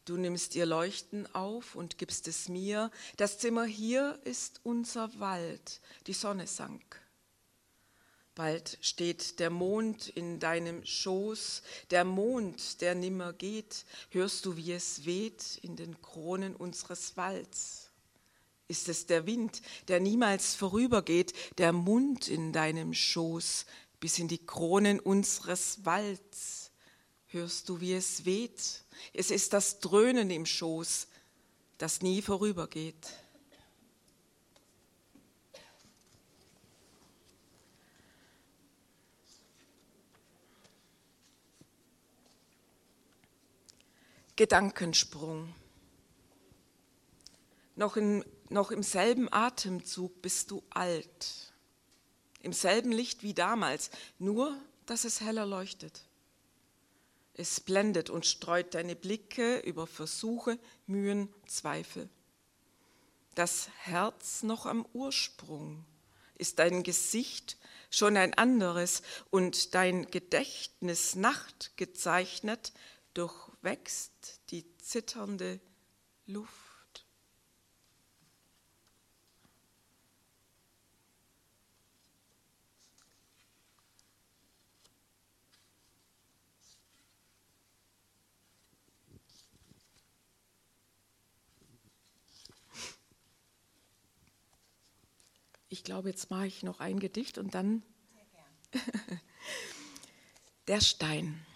[0.04, 2.92] Du nimmst ihr Leuchten auf und gibst es mir.
[3.16, 5.80] Das Zimmer hier ist unser Wald.
[6.06, 7.00] Die Sonne sank.
[8.38, 13.85] Bald steht der Mond in deinem Schoß, der Mond, der nimmer geht.
[14.11, 17.90] Hörst du, wie es weht in den Kronen unseres Walds?
[18.68, 23.66] Ist es der Wind, der niemals vorübergeht, der Mund in deinem Schoß,
[23.98, 26.70] bis in die Kronen unseres Walds.
[27.27, 28.85] Hörst du, wie es weht?
[29.14, 31.09] Es ist das Dröhnen im Schoß,
[31.77, 33.09] das nie vorübergeht.
[44.38, 45.53] Gedankensprung.
[47.74, 51.53] Noch, in, noch im selben Atemzug bist du alt
[52.40, 56.05] im selben Licht wie damals, nur dass es heller leuchtet.
[57.35, 62.09] Es blendet und streut deine Blicke über Versuche, Mühen, Zweifel.
[63.35, 65.85] Das Herz noch am Ursprung
[66.37, 67.59] ist dein Gesicht
[67.90, 72.72] schon ein anderes und dein Gedächtnis Nacht gezeichnet
[73.60, 75.60] durchwächst die zitternde
[76.26, 76.54] Luft.
[95.70, 97.82] Ich glaube, jetzt mache ich noch ein Gedicht und dann.
[100.66, 101.46] Der Stein.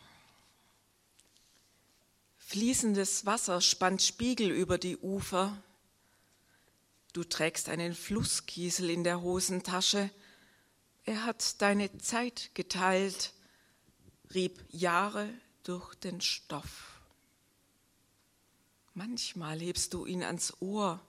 [2.52, 5.56] Fließendes Wasser spannt Spiegel über die Ufer.
[7.14, 10.10] Du trägst einen Flusskiesel in der Hosentasche.
[11.06, 13.32] Er hat deine Zeit geteilt,
[14.34, 15.30] rieb Jahre
[15.62, 17.00] durch den Stoff.
[18.92, 21.00] Manchmal hebst du ihn ans Ohr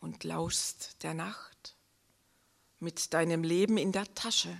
[0.00, 1.76] und lauschst der Nacht
[2.78, 4.56] mit deinem Leben in der Tasche.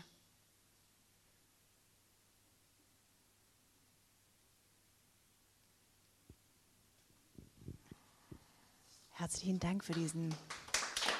[9.20, 10.34] Herzlichen Dank für diesen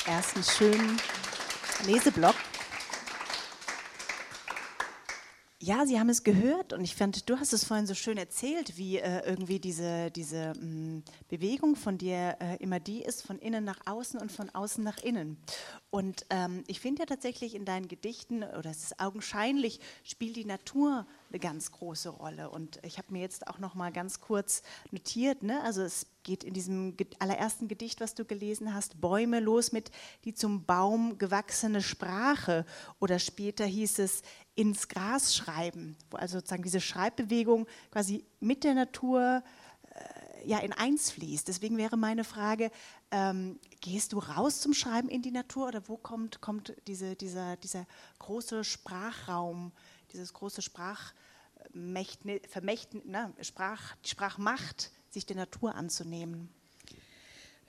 [0.06, 0.98] ersten schönen
[1.84, 2.34] Leseblock.
[5.62, 8.78] Ja, Sie haben es gehört und ich fand, du hast es vorhin so schön erzählt,
[8.78, 13.38] wie äh, irgendwie diese, diese mh, mm, Bewegung von dir äh, immer die ist, von
[13.38, 15.36] innen nach außen und von außen nach innen.
[15.90, 20.46] Und ähm, ich finde ja tatsächlich in deinen Gedichten, oder es ist augenscheinlich, spielt die
[20.46, 22.48] Natur eine ganz große Rolle.
[22.48, 24.62] Und ich habe mir jetzt auch noch mal ganz kurz
[24.92, 25.62] notiert, ne?
[25.62, 29.90] also es geht in diesem allerersten Gedicht, was du gelesen hast, Bäume los mit
[30.24, 32.64] die zum Baum gewachsene Sprache.
[32.98, 34.22] Oder später hieß es,
[34.60, 39.42] ins Gras schreiben, wo also sozusagen diese Schreibbewegung quasi mit der Natur
[39.94, 41.48] äh, ja in eins fließt.
[41.48, 42.70] Deswegen wäre meine Frage,
[43.10, 47.56] ähm, gehst du raus zum Schreiben in die Natur oder wo kommt, kommt diese, dieser,
[47.56, 47.86] dieser
[48.18, 49.72] große Sprachraum,
[50.12, 52.42] dieses große Sprachvermächtnis,
[53.04, 56.50] ne, Sprach, Sprachmacht, sich der Natur anzunehmen?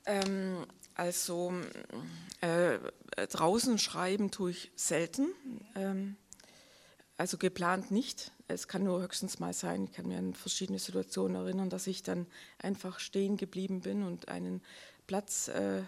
[0.05, 0.65] Ähm,
[0.95, 1.53] also
[2.41, 2.79] äh,
[3.27, 5.29] draußen schreiben tue ich selten,
[5.75, 6.17] ähm,
[7.21, 8.31] also geplant nicht.
[8.47, 12.01] Es kann nur höchstens mal sein, ich kann mir an verschiedene Situationen erinnern, dass ich
[12.01, 12.25] dann
[12.57, 14.59] einfach stehen geblieben bin und einen
[15.05, 15.83] Platz äh,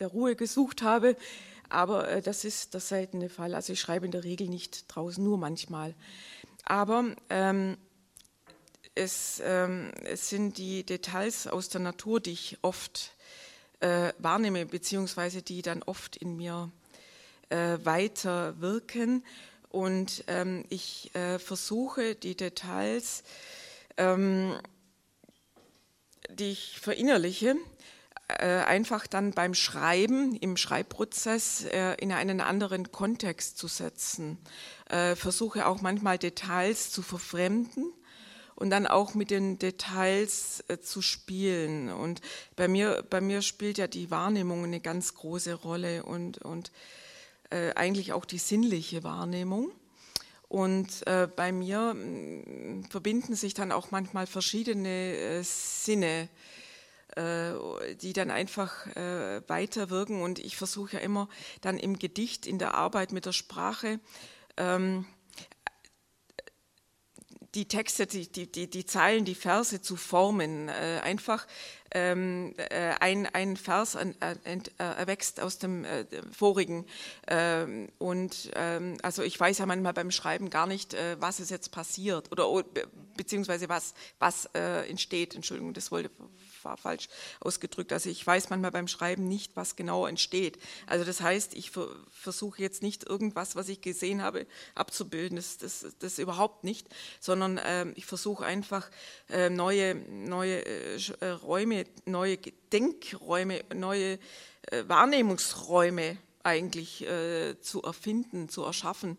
[0.00, 1.16] der Ruhe gesucht habe.
[1.70, 3.54] Aber äh, das ist der seltene Fall.
[3.54, 5.94] Also ich schreibe in der Regel nicht draußen, nur manchmal.
[6.64, 7.78] Aber ähm,
[8.94, 13.12] es, ähm, es, sind die Details aus der Natur, die ich oft
[13.80, 16.70] äh, wahrnehme, beziehungsweise die dann oft in mir
[17.48, 19.24] äh, weiter wirken.
[19.76, 23.22] Und ähm, ich äh, versuche die Details,
[23.98, 24.58] ähm,
[26.30, 27.56] die ich verinnerliche,
[28.28, 34.38] äh, einfach dann beim Schreiben, im Schreibprozess äh, in einen anderen Kontext zu setzen.
[34.88, 37.92] Äh, versuche auch manchmal Details zu verfremden
[38.54, 41.90] und dann auch mit den Details äh, zu spielen.
[41.90, 42.22] Und
[42.56, 46.72] bei mir, bei mir spielt ja die Wahrnehmung eine ganz große Rolle und, und
[47.50, 49.70] äh, eigentlich auch die sinnliche Wahrnehmung.
[50.48, 56.28] Und äh, bei mir mh, verbinden sich dann auch manchmal verschiedene äh, Sinne,
[57.16, 58.86] äh, die dann einfach
[59.48, 60.22] weiterwirken.
[60.22, 61.28] Und ich versuche ja immer
[61.60, 64.00] dann im Gedicht, in der Arbeit mit der Sprache,
[64.56, 65.06] ähm,
[67.56, 70.68] die Texte, die, die, die, die Zeilen, die Verse zu formen.
[70.68, 71.46] Äh, einfach
[71.92, 76.86] ähm, äh, ein, ein Vers an, äh, erwächst aus dem äh, vorigen.
[77.26, 81.50] Ähm, und ähm, also ich weiß ja manchmal beim Schreiben gar nicht, äh, was ist
[81.50, 82.46] jetzt passiert oder
[83.16, 85.34] beziehungsweise was, was äh, entsteht.
[85.34, 86.10] Entschuldigung, das wollte
[86.66, 87.08] war falsch
[87.40, 87.92] ausgedrückt.
[87.92, 90.58] Also ich weiß manchmal beim Schreiben nicht, was genau entsteht.
[90.86, 91.70] Also das heißt, ich
[92.10, 95.36] versuche jetzt nicht irgendwas, was ich gesehen habe, abzubilden.
[95.36, 96.88] Das, das, das überhaupt nicht,
[97.20, 98.90] sondern äh, ich versuche einfach
[99.30, 102.36] äh, neue, neue äh, äh, Räume, neue
[102.72, 104.18] Denkräume, neue
[104.62, 109.18] äh, Wahrnehmungsräume eigentlich äh, zu erfinden, zu erschaffen.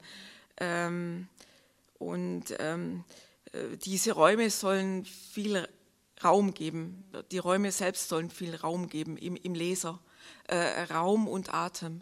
[0.60, 1.28] Ähm,
[2.00, 3.04] und ähm,
[3.86, 5.68] diese Räume sollen viel
[6.24, 7.04] Raum geben.
[7.32, 10.00] Die Räume selbst sollen viel Raum geben im, im Leser.
[10.48, 12.02] Äh, Raum und Atem.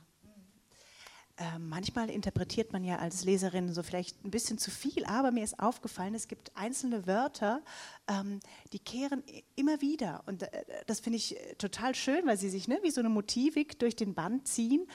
[1.38, 5.44] Äh, manchmal interpretiert man ja als Leserin so vielleicht ein bisschen zu viel, aber mir
[5.44, 7.62] ist aufgefallen, es gibt einzelne Wörter,
[8.08, 8.40] ähm,
[8.72, 9.22] die kehren
[9.58, 10.24] immer wieder.
[10.28, 13.10] Und äh, das finde ich äh, total schön, weil sie sich ne, wie so eine
[13.10, 14.88] Motivik durch den Band ziehen.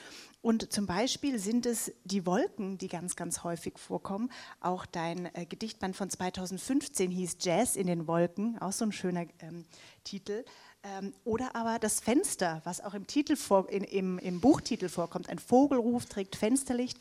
[0.43, 4.31] Und zum Beispiel sind es die Wolken, die ganz, ganz häufig vorkommen.
[4.61, 9.27] Auch dein äh, Gedichtband von 2015 hieß Jazz in den Wolken, auch so ein schöner
[9.41, 9.67] ähm,
[10.03, 10.45] Titel.
[10.83, 15.29] Ähm, oder aber das Fenster, was auch im, Titel vor, in, im, im, Buchtitel vorkommt.
[15.29, 16.99] Ein Vogelruf trägt Fensterlicht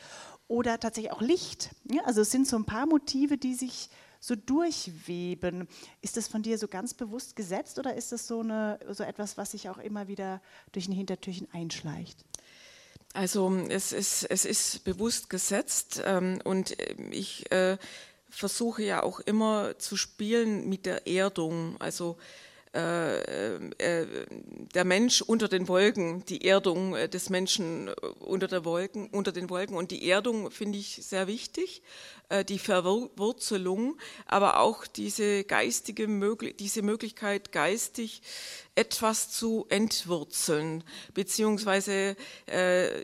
[0.49, 1.69] oder tatsächlich auch Licht.
[1.89, 5.69] Ja, also es sind so ein paar Motive, die sich so durchweben.
[6.01, 9.37] Ist das von dir so ganz bewusst gesetzt oder ist das so, eine, so etwas,
[9.37, 10.41] was sich auch immer wieder
[10.73, 12.25] durch ein Hintertürchen einschleicht?
[13.13, 16.77] Also es ist, es ist bewusst gesetzt ähm, und
[17.09, 17.77] ich äh,
[18.29, 21.75] versuche ja auch immer zu spielen mit der Erdung.
[21.79, 22.17] Also
[22.71, 24.05] äh, äh,
[24.75, 27.89] der Mensch unter den Wolken, die Erdung äh, des Menschen
[28.19, 29.75] unter, der Wolken, unter den Wolken.
[29.75, 31.81] Und die Erdung finde ich sehr wichtig,
[32.47, 33.97] die Verwurzelung,
[34.27, 36.07] aber auch diese geistige
[36.59, 38.21] diese Möglichkeit, geistig
[38.75, 40.83] etwas zu entwurzeln,
[41.15, 42.15] beziehungsweise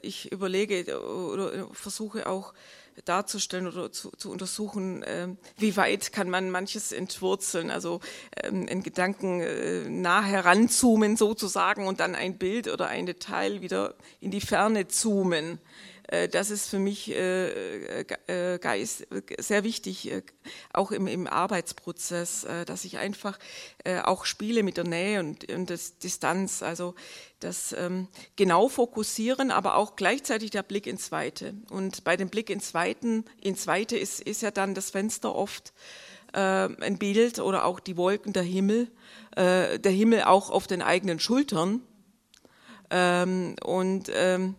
[0.03, 2.53] ich überlege oder versuche auch
[3.03, 5.27] darzustellen oder zu, zu untersuchen, äh,
[5.57, 7.99] wie weit kann man manches entwurzeln, also
[8.41, 13.95] ähm, in Gedanken äh, nah heranzoomen sozusagen und dann ein Bild oder ein Detail wieder
[14.21, 15.59] in die Ferne zoomen.
[16.07, 19.07] Äh, das ist für mich äh, äh, Geist,
[19.39, 20.11] sehr wichtig,
[20.73, 23.39] auch im, Arbeitsprozess, dass ich einfach
[24.03, 26.93] auch spiele mit der Nähe und, und der Distanz, also
[27.39, 31.55] das ähm, genau fokussieren, aber auch gleichzeitig der Blick ins Weite.
[31.69, 35.73] Und bei dem Blick ins, Weiten, ins Weite ist, ist ja dann das Fenster oft
[36.33, 38.91] ein Bild oder auch die Wolken, der Himmel,
[39.37, 41.81] der Himmel auch auf den eigenen Schultern.
[42.89, 44.55] Ähm, und ähm,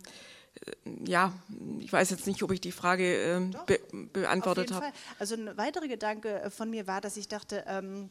[1.04, 1.32] ja,
[1.78, 3.80] ich weiß jetzt nicht, ob ich die Frage äh, be
[4.12, 4.86] beantwortet habe.
[5.18, 8.10] Also ein weiterer Gedanke äh, von mir war, dass ich dachte, ähm,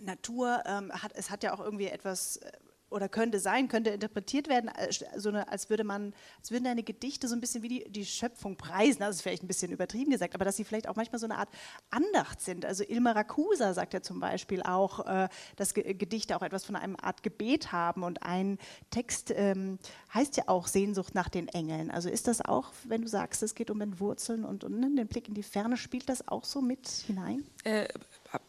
[0.00, 2.52] Natur ähm, hat, es hat ja auch irgendwie etwas äh,
[2.90, 4.70] oder könnte sein, könnte interpretiert werden,
[5.16, 8.06] so eine, als würde man, als würden deine Gedichte so ein bisschen wie die, die
[8.06, 9.00] Schöpfung preisen.
[9.00, 11.36] Das ist vielleicht ein bisschen übertrieben gesagt, aber dass sie vielleicht auch manchmal so eine
[11.36, 11.48] Art
[11.90, 12.64] Andacht sind.
[12.64, 17.02] Also Ilma Rakusa sagt ja zum Beispiel auch, äh, dass Gedichte auch etwas von einer
[17.02, 18.58] Art Gebet haben und ein
[18.90, 19.78] Text ähm,
[20.14, 21.90] heißt ja auch Sehnsucht nach den Engeln.
[21.90, 24.90] Also ist das auch, wenn du sagst, es geht um den Wurzeln und, und ne,
[24.94, 27.44] den Blick in die Ferne, spielt das auch so mit hinein?
[27.64, 27.88] Äh,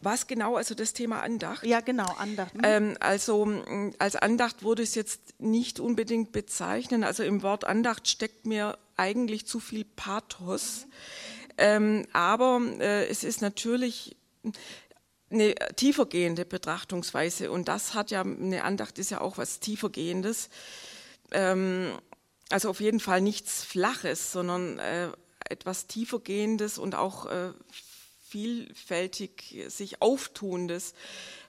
[0.00, 1.64] was genau, also das Thema Andacht?
[1.64, 2.54] Ja, genau, Andacht.
[2.54, 2.60] Mhm.
[2.64, 3.62] Ähm, also
[3.98, 7.04] als Andacht würde ich es jetzt nicht unbedingt bezeichnen.
[7.04, 10.86] Also im Wort Andacht steckt mir eigentlich zu viel Pathos.
[10.86, 10.90] Mhm.
[11.58, 14.16] Ähm, aber äh, es ist natürlich
[15.30, 20.48] eine tiefergehende Betrachtungsweise und das hat ja, eine Andacht ist ja auch was tiefergehendes.
[21.30, 21.92] Ähm,
[22.50, 25.08] also auf jeden Fall nichts Flaches, sondern äh,
[25.48, 27.52] etwas tiefergehendes und auch äh,
[28.30, 30.94] vielfältig sich auftuendes.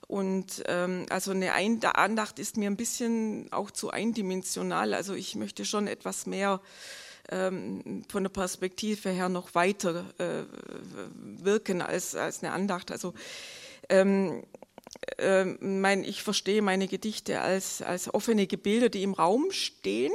[0.08, 1.54] Und ähm, also eine
[1.96, 4.92] Andacht ist mir ein bisschen auch zu eindimensional.
[4.92, 6.60] Also ich möchte schon etwas mehr
[7.30, 10.42] ähm, von der Perspektive her noch weiter äh,
[11.44, 12.90] wirken als, als eine Andacht.
[12.90, 13.14] Also
[13.88, 14.42] ähm,
[15.18, 20.12] äh, mein, ich verstehe meine Gedichte als, als offene Gebilde, die im Raum stehen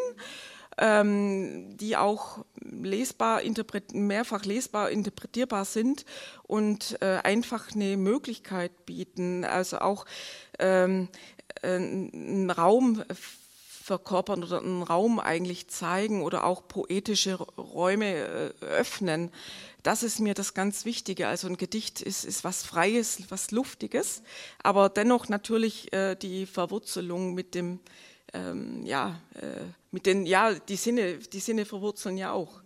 [0.77, 3.41] ähm, die auch lesbar,
[3.93, 6.05] mehrfach lesbar, interpretierbar sind
[6.43, 10.05] und äh, einfach eine Möglichkeit bieten, also auch
[10.59, 11.07] ähm,
[11.61, 13.03] äh, einen Raum
[13.87, 18.15] verkörpern oder einen Raum eigentlich zeigen oder auch poetische Räume
[18.61, 19.31] äh, öffnen.
[19.81, 21.27] Das ist mir das ganz Wichtige.
[21.27, 24.21] Also ein Gedicht ist, ist was Freies, was Luftiges,
[24.61, 27.79] aber dennoch natürlich äh, die Verwurzelung mit dem
[28.33, 32.61] ähm, ja, äh, mit den, ja, die Sinne, die Sinne verwurzeln ja auch.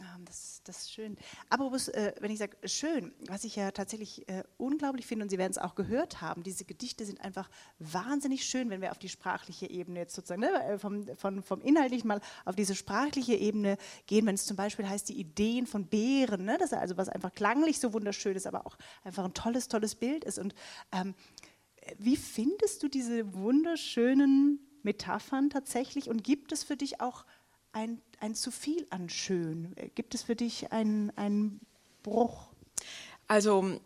[0.00, 1.16] Ah, das, das ist schön.
[1.50, 5.38] Aber äh, wenn ich sage schön, was ich ja tatsächlich äh, unglaublich finde, und Sie
[5.38, 7.48] werden es auch gehört haben, diese Gedichte sind einfach
[7.78, 11.60] wahnsinnig schön, wenn wir auf die sprachliche Ebene jetzt sozusagen, ne, äh, vom, vom, vom
[11.60, 15.86] Inhaltlichen mal auf diese sprachliche Ebene gehen, wenn es zum Beispiel heißt, die Ideen von
[15.86, 19.34] Bären, ne, das ist also was einfach klanglich so wunderschön ist, aber auch einfach ein
[19.34, 20.40] tolles, tolles Bild ist.
[20.40, 20.54] Und
[20.90, 21.14] ähm,
[21.98, 27.24] wie findest du diese wunderschönen Metaphern tatsächlich und gibt es für dich auch
[27.72, 29.74] ein, ein zu viel an Schön?
[29.94, 31.60] Gibt es für dich einen
[32.02, 32.48] Bruch?
[33.26, 33.80] Also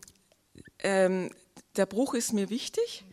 [0.81, 1.31] ähm,
[1.77, 3.05] der Bruch ist mir wichtig.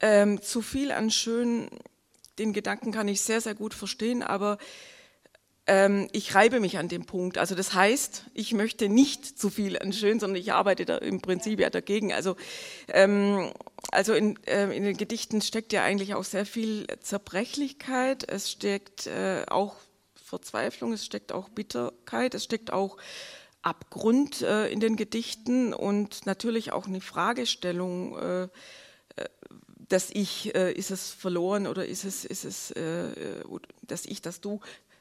[0.00, 1.68] Ähm, zu viel an Schön,
[2.38, 4.58] den Gedanken kann ich sehr, sehr gut verstehen, aber
[6.12, 7.38] ich reibe mich an dem Punkt.
[7.38, 11.20] Also das heißt, ich möchte nicht zu viel an Schön, sondern ich arbeite da im
[11.20, 12.12] Prinzip ja dagegen.
[12.12, 12.34] Also,
[12.88, 13.52] ähm,
[13.92, 19.06] also in, äh, in, den Gedichten steckt ja eigentlich auch sehr viel Zerbrechlichkeit, es steckt
[19.06, 19.76] äh, auch
[20.14, 22.96] Verzweiflung, es steckt auch Bitterkeit, es steckt auch
[23.62, 28.48] Abgrund äh, in den Gedichten und natürlich auch eine Fragestellung äh, äh,
[29.88, 33.12] das Ich, äh, ist es verloren oder ist es, ist es äh,
[33.82, 34.60] das Ich, das Du,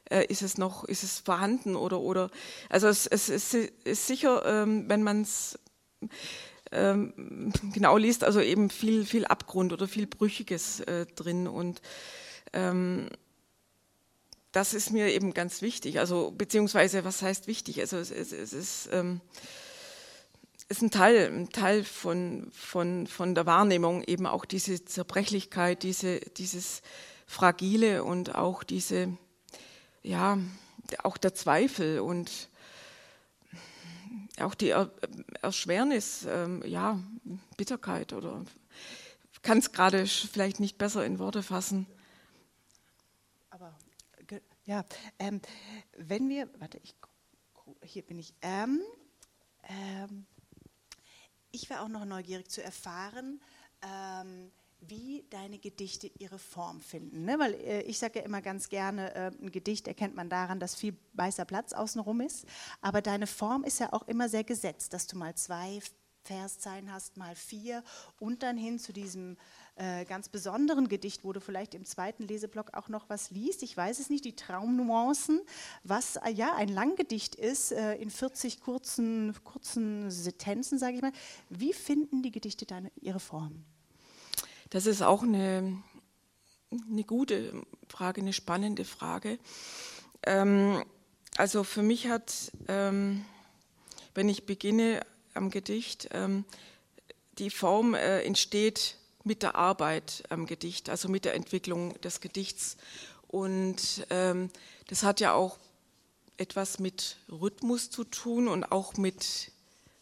[0.09, 2.29] äh, ist es noch, ist es vorhanden oder, oder,
[2.69, 5.57] also es, es, es ist sicher, ähm, wenn man es
[6.71, 11.81] ähm, genau liest, also eben viel, viel Abgrund oder viel Brüchiges äh, drin und
[12.53, 13.09] ähm,
[14.51, 18.53] das ist mir eben ganz wichtig, also beziehungsweise was heißt wichtig, also es, es, es
[18.53, 19.21] ist, ähm,
[20.69, 26.19] ist ein Teil, ein Teil von, von, von der Wahrnehmung, eben auch diese Zerbrechlichkeit, diese,
[26.19, 26.81] dieses
[27.25, 29.17] Fragile und auch diese,
[30.03, 30.37] ja,
[31.03, 32.49] auch der Zweifel und
[34.39, 34.91] auch die er
[35.41, 36.99] Erschwernis, ähm, ja,
[37.57, 38.43] Bitterkeit oder
[39.41, 41.87] kann es gerade vielleicht nicht besser in Worte fassen.
[43.49, 43.77] Aber
[44.65, 44.85] ja,
[45.17, 45.41] ähm,
[45.97, 46.95] wenn wir, warte, ich,
[47.83, 48.33] hier bin ich.
[48.41, 48.81] Ähm,
[49.63, 50.25] ähm,
[51.51, 53.41] ich wäre auch noch neugierig zu erfahren,
[53.81, 54.51] ähm,
[54.81, 57.25] wie deine Gedichte ihre Form finden.
[57.25, 57.37] Ne?
[57.39, 60.75] Weil äh, ich sage ja immer ganz gerne, äh, ein Gedicht erkennt man daran, dass
[60.75, 62.45] viel weißer Platz außenrum ist.
[62.81, 65.79] Aber deine Form ist ja auch immer sehr gesetzt, dass du mal zwei
[66.23, 67.83] Verszeilen hast, mal vier
[68.19, 69.37] und dann hin zu diesem
[69.75, 73.63] äh, ganz besonderen Gedicht, wo du vielleicht im zweiten Leseblock auch noch was liest.
[73.63, 75.41] Ich weiß es nicht, die Traumnuancen,
[75.83, 81.13] was äh, ja ein Langgedicht ist, äh, in 40 kurzen, kurzen Sentenzen, sage ich mal.
[81.49, 83.65] Wie finden die Gedichte deine, ihre Form?
[84.69, 85.81] Das ist auch eine,
[86.71, 87.53] eine gute
[87.87, 89.39] Frage, eine spannende Frage.
[90.23, 90.83] Ähm,
[91.37, 93.25] also für mich hat, ähm,
[94.13, 95.01] wenn ich beginne
[95.33, 96.45] am Gedicht, ähm,
[97.39, 102.77] die Form äh, entsteht mit der Arbeit am Gedicht, also mit der Entwicklung des Gedichts.
[103.27, 104.51] Und ähm,
[104.87, 105.57] das hat ja auch
[106.37, 109.51] etwas mit Rhythmus zu tun und auch mit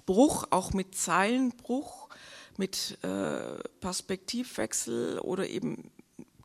[0.06, 2.07] Bruch, auch mit Zeilenbruch
[2.58, 5.92] mit äh, Perspektivwechsel oder eben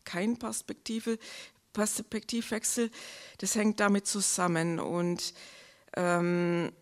[0.04, 1.18] kein Perspektive,
[1.72, 2.90] Perspektivwechsel.
[3.38, 4.78] Das hängt damit zusammen.
[4.78, 5.34] Und
[5.96, 6.72] ähm,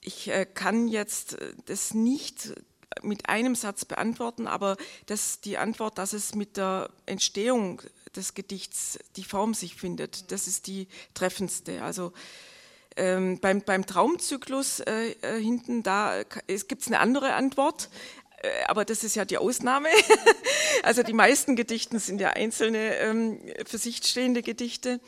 [0.00, 2.54] ich äh, kann jetzt das nicht
[3.02, 4.76] mit einem Satz beantworten, aber
[5.06, 7.82] das, die Antwort, dass es mit der Entstehung
[8.16, 11.82] des Gedichts die Form sich findet, das ist die treffendste.
[11.82, 12.12] Also
[12.96, 17.88] ähm, beim, beim Traumzyklus äh, äh hinten, da gibt es eine andere Antwort,
[18.42, 19.88] äh, aber das ist ja die Ausnahme.
[20.82, 25.00] also die meisten Gedichten sind ja einzelne ähm, für sich stehende Gedichte.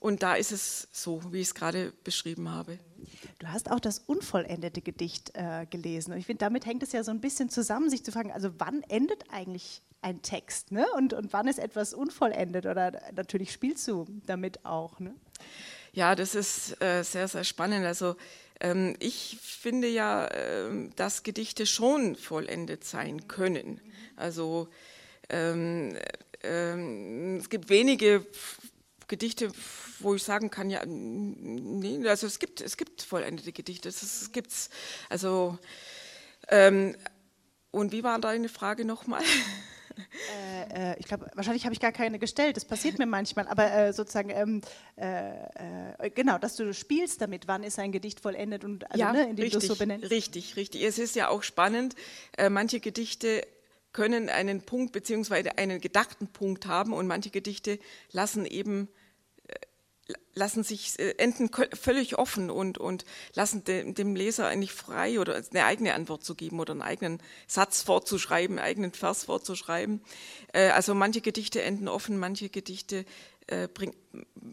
[0.00, 2.78] Und da ist es so, wie ich es gerade beschrieben habe.
[3.38, 6.12] Du hast auch das unvollendete Gedicht äh, gelesen.
[6.12, 8.50] Und ich finde, damit hängt es ja so ein bisschen zusammen, sich zu fragen, also
[8.58, 10.84] wann endet eigentlich ein Text ne?
[10.96, 12.66] und, und wann ist etwas unvollendet?
[12.66, 15.00] Oder natürlich spielst du damit auch.
[15.00, 15.14] Ne?
[15.94, 17.86] Ja, das ist äh, sehr, sehr spannend.
[17.86, 18.16] Also
[18.60, 23.80] ähm, ich finde ja, äh, dass Gedichte schon vollendet sein können.
[24.16, 24.68] Also
[25.28, 25.96] ähm,
[26.42, 28.26] ähm, es gibt wenige
[29.06, 29.52] Gedichte,
[30.00, 34.70] wo ich sagen kann, ja, nee, also es gibt, es gibt vollendete Gedichte, das gibt's.
[35.08, 35.58] Also,
[36.48, 36.96] ähm,
[37.70, 39.22] und wie war deine Frage nochmal?
[39.96, 42.56] Äh, äh, ich glaube, wahrscheinlich habe ich gar keine gestellt.
[42.56, 43.46] Das passiert mir manchmal.
[43.48, 44.60] Aber äh, sozusagen, ähm,
[44.96, 47.48] äh, äh, genau, dass du spielst damit.
[47.48, 50.10] Wann ist ein Gedicht vollendet und also, ja, ne, indem richtig, du es so benennst?
[50.10, 50.82] Richtig, richtig.
[50.82, 51.94] Es ist ja auch spannend.
[52.36, 53.46] Äh, manche Gedichte
[53.92, 57.78] können einen Punkt beziehungsweise einen gedachten Punkt haben und manche Gedichte
[58.10, 58.88] lassen eben
[60.34, 65.34] lassen sich äh, enden völlig offen und, und lassen de, dem Leser eigentlich frei oder
[65.36, 70.02] eine eigene Antwort zu geben oder einen eigenen Satz vorzuschreiben, einen eigenen Vers vorzuschreiben.
[70.52, 73.04] Äh, also manche Gedichte enden offen, manche Gedichte
[73.46, 73.94] äh, bring,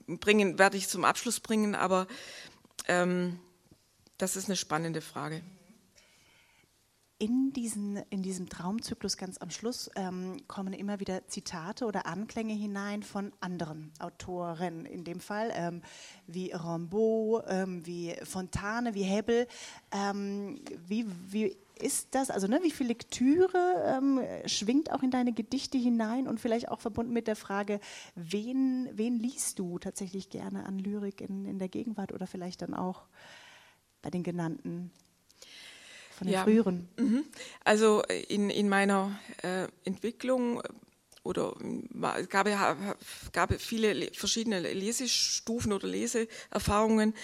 [0.08, 2.08] bringen, werde ich zum Abschluss bringen, aber
[2.88, 3.40] ähm,
[4.18, 5.42] das ist eine spannende Frage
[7.22, 12.54] in, diesen, in diesem Traumzyklus ganz am Schluss ähm, kommen immer wieder Zitate oder Anklänge
[12.54, 15.84] hinein von anderen Autoren, in dem Fall ähm,
[16.26, 19.46] wie Rimbaud, ähm, wie Fontane, wie Hebel.
[19.92, 25.32] Ähm, wie, wie ist das, also ne, wie viel Lektüre ähm, schwingt auch in deine
[25.32, 27.80] Gedichte hinein und vielleicht auch verbunden mit der Frage,
[28.16, 32.74] wen, wen liest du tatsächlich gerne an Lyrik in, in der Gegenwart oder vielleicht dann
[32.74, 33.04] auch
[34.02, 34.92] bei den genannten
[36.22, 36.44] von den ja.
[36.44, 36.88] früheren?
[37.00, 37.24] Mhm.
[37.64, 40.62] Also in, in meiner äh, Entwicklung
[41.24, 41.56] oder
[42.20, 42.48] es gab,
[43.32, 47.16] gab viele verschiedene Lesestufen oder Leseerfahrungen.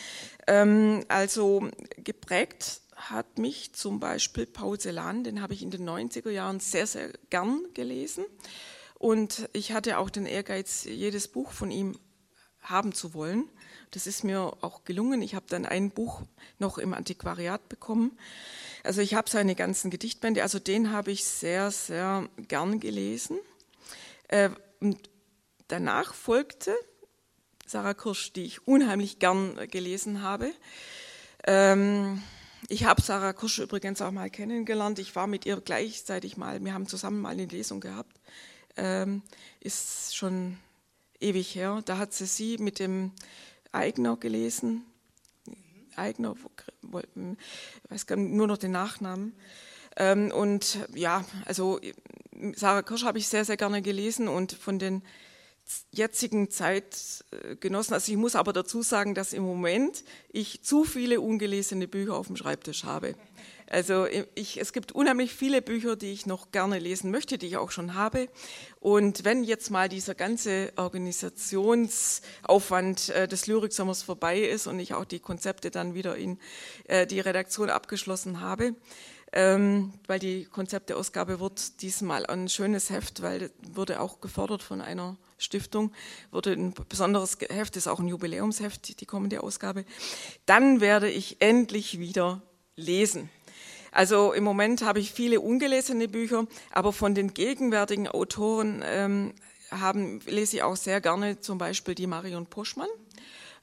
[0.47, 6.31] Ähm, also geprägt hat mich zum Beispiel Paul Celan, den habe ich in den 90er
[6.31, 8.25] Jahren sehr, sehr gern gelesen.
[8.95, 11.99] Und ich hatte auch den Ehrgeiz, jedes Buch von ihm
[12.61, 13.47] haben zu wollen.
[13.91, 15.21] Das ist mir auch gelungen.
[15.21, 16.21] Ich habe dann ein Buch
[16.59, 18.17] noch im Antiquariat bekommen.
[18.83, 23.37] Also ich habe seine ganzen Gedichtbände, also den habe ich sehr, sehr gern gelesen.
[24.27, 25.09] Äh, und
[25.67, 26.75] danach folgte
[27.65, 30.51] Sarah Kirsch, die ich unheimlich gern gelesen habe.
[31.45, 32.21] Ähm,
[32.69, 34.99] ich habe Sarah Kirsch übrigens auch mal kennengelernt.
[34.99, 38.19] Ich war mit ihr gleichzeitig mal, wir haben zusammen mal eine Lesung gehabt.
[38.75, 39.21] Ähm,
[39.59, 40.57] ist schon
[41.19, 41.81] ewig her.
[41.85, 43.11] Da hat sie sie mit dem
[43.71, 44.83] Eigner gelesen,
[45.95, 46.35] Eigner,
[46.83, 49.33] ich weiß gar nicht, nur noch den Nachnamen.
[49.95, 51.79] Ähm, und ja, also
[52.53, 55.01] Sarah Kirsch habe ich sehr, sehr gerne gelesen und von den
[55.91, 61.87] jetzigen Zeitgenossen, also ich muss aber dazu sagen, dass im Moment ich zu viele ungelesene
[61.87, 63.15] Bücher auf dem Schreibtisch habe.
[63.69, 67.57] Also ich, es gibt unheimlich viele Bücher, die ich noch gerne lesen möchte, die ich
[67.57, 68.29] auch schon habe.
[68.79, 75.03] Und wenn jetzt mal dieser ganze Organisationsaufwand äh, des Lyriksommers vorbei ist und ich auch
[75.05, 76.39] die Konzepte dann wieder in
[76.85, 78.73] äh, die Redaktion abgeschlossen habe,
[79.33, 85.17] ähm, weil die Konzepteausgabe wird diesmal ein schönes Heft, weil wurde auch gefordert von einer
[85.37, 85.91] Stiftung,
[86.31, 89.83] wurde ein besonderes Heft, ist auch ein Jubiläumsheft, die kommende Ausgabe.
[90.45, 92.41] Dann werde ich endlich wieder
[92.77, 93.29] lesen.
[93.91, 99.33] Also im Moment habe ich viele ungelesene Bücher, aber von den gegenwärtigen Autoren ähm,
[99.71, 102.89] haben, lese ich auch sehr gerne zum Beispiel die Marion Poschmann,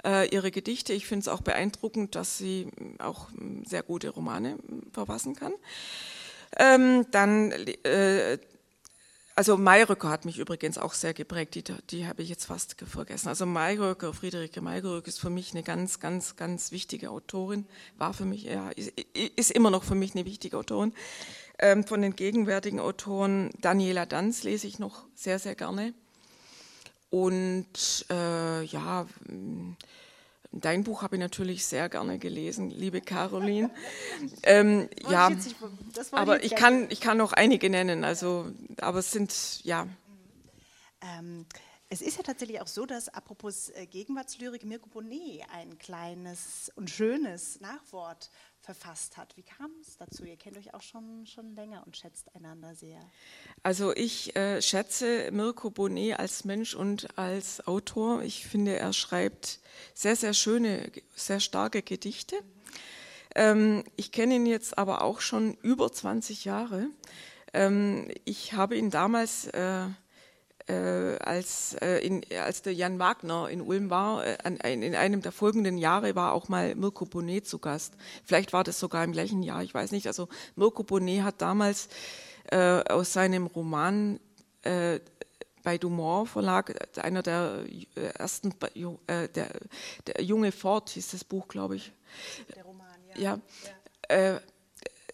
[0.04, 0.92] äh, ihre Gedichte.
[0.92, 2.68] Ich finde es auch beeindruckend, dass sie
[2.98, 3.28] auch
[3.64, 4.56] sehr gute Romane
[4.92, 5.52] verfassen kann.
[6.58, 8.38] Ähm, dann äh,
[9.36, 13.28] also Mayröcker hat mich übrigens auch sehr geprägt, die, die habe ich jetzt fast vergessen.
[13.28, 17.66] Also Mayröcker, Friederike Mayröcker ist für mich eine ganz, ganz, ganz wichtige Autorin,
[17.98, 18.92] war für mich, ja, ist,
[19.36, 20.92] ist immer noch für mich eine wichtige Autorin.
[21.58, 25.94] Ähm, von den gegenwärtigen Autoren, Daniela Danz lese ich noch sehr, sehr gerne.
[27.10, 29.06] Und äh, ja,
[30.60, 33.70] Dein Buch habe ich natürlich sehr gerne gelesen, liebe Caroline.
[34.44, 38.46] ähm, ja, ich aber ich kann, ich kann noch einige nennen, also,
[38.78, 39.86] aber es sind, ja.
[41.00, 41.46] Ähm,
[41.88, 46.90] es ist ja tatsächlich auch so, dass apropos äh, Gegenwartslyrik Mirko Bonet ein kleines und
[46.90, 48.30] schönes Nachwort
[48.64, 49.36] verfasst hat.
[49.36, 50.24] Wie kam es dazu?
[50.24, 52.98] Ihr kennt euch auch schon, schon länger und schätzt einander sehr.
[53.62, 58.22] Also ich äh, schätze Mirko Bonet als Mensch und als Autor.
[58.22, 59.60] Ich finde, er schreibt
[59.92, 62.36] sehr, sehr schöne, sehr starke Gedichte.
[63.34, 66.88] Ähm, ich kenne ihn jetzt aber auch schon über 20 Jahre.
[67.52, 69.86] Ähm, ich habe ihn damals äh,
[70.66, 75.20] äh, als, äh, in, als der Jan Wagner in Ulm war, äh, an, in einem
[75.20, 77.94] der folgenden Jahre war auch mal Mirko Bonet zu Gast.
[78.24, 80.06] Vielleicht war das sogar im gleichen Jahr, ich weiß nicht.
[80.06, 81.88] Also Mirko Bonet hat damals
[82.50, 84.18] äh, aus seinem Roman
[84.62, 85.00] äh,
[85.62, 87.64] bei Dumont Verlag, einer der
[87.96, 88.54] äh, ersten,
[89.08, 91.92] der, der junge Ford hieß das Buch, glaube ich.
[92.54, 92.86] Der Roman,
[93.16, 93.38] ja.
[94.10, 94.40] ja.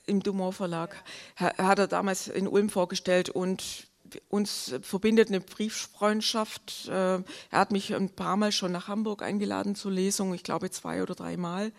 [0.07, 0.97] Im Dumont Verlag
[1.39, 1.57] ja.
[1.57, 3.90] hat er damals in Ulm vorgestellt und
[4.29, 6.89] uns verbindet eine Brieffreundschaft.
[6.89, 10.71] Äh, er hat mich ein paar Mal schon nach Hamburg eingeladen zur Lesung, ich glaube
[10.71, 11.73] zwei oder dreimal.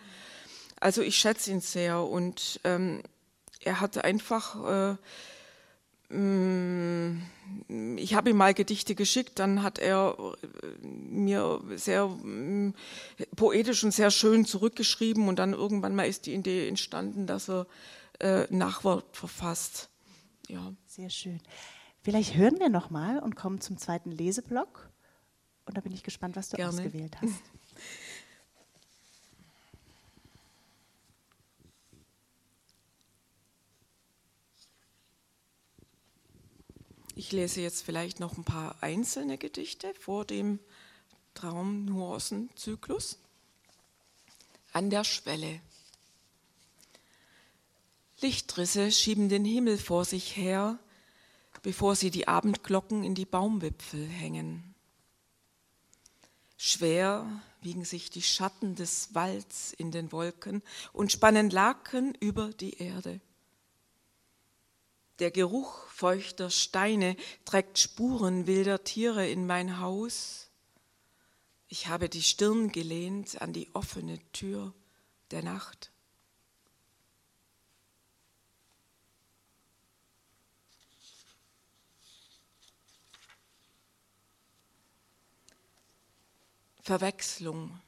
[0.80, 3.02] Also ich schätze ihn sehr und ähm,
[3.60, 4.96] er hatte einfach,
[6.10, 7.22] äh, mm,
[7.96, 12.72] ich habe ihm mal Gedichte geschickt, dann hat er äh, mir sehr äh,
[13.36, 17.66] poetisch und sehr schön zurückgeschrieben und dann irgendwann mal ist die Idee entstanden, dass er
[18.18, 19.88] äh, Nachwort verfasst.
[20.48, 20.72] Ja.
[20.94, 21.40] Sehr schön.
[22.02, 24.90] Vielleicht hören wir noch mal und kommen zum zweiten Leseblock.
[25.66, 26.72] Und da bin ich gespannt, was du Gerne.
[26.72, 27.40] ausgewählt hast.
[37.14, 40.58] Ich lese jetzt vielleicht noch ein paar einzelne Gedichte vor dem
[41.34, 43.18] Traumnuancenzyklus.
[44.72, 45.60] An der Schwelle.
[48.20, 50.78] Lichtrisse schieben den Himmel vor sich her,
[51.62, 54.74] bevor sie die Abendglocken in die Baumwipfel hängen.
[56.56, 57.26] Schwer
[57.60, 63.20] wiegen sich die Schatten des Walds in den Wolken und spannen Laken über die Erde.
[65.18, 70.48] Der Geruch feuchter Steine trägt Spuren wilder Tiere in mein Haus.
[71.68, 74.74] Ich habe die Stirn gelehnt an die offene Tür
[75.30, 75.91] der Nacht.
[86.82, 87.80] Verwechslung.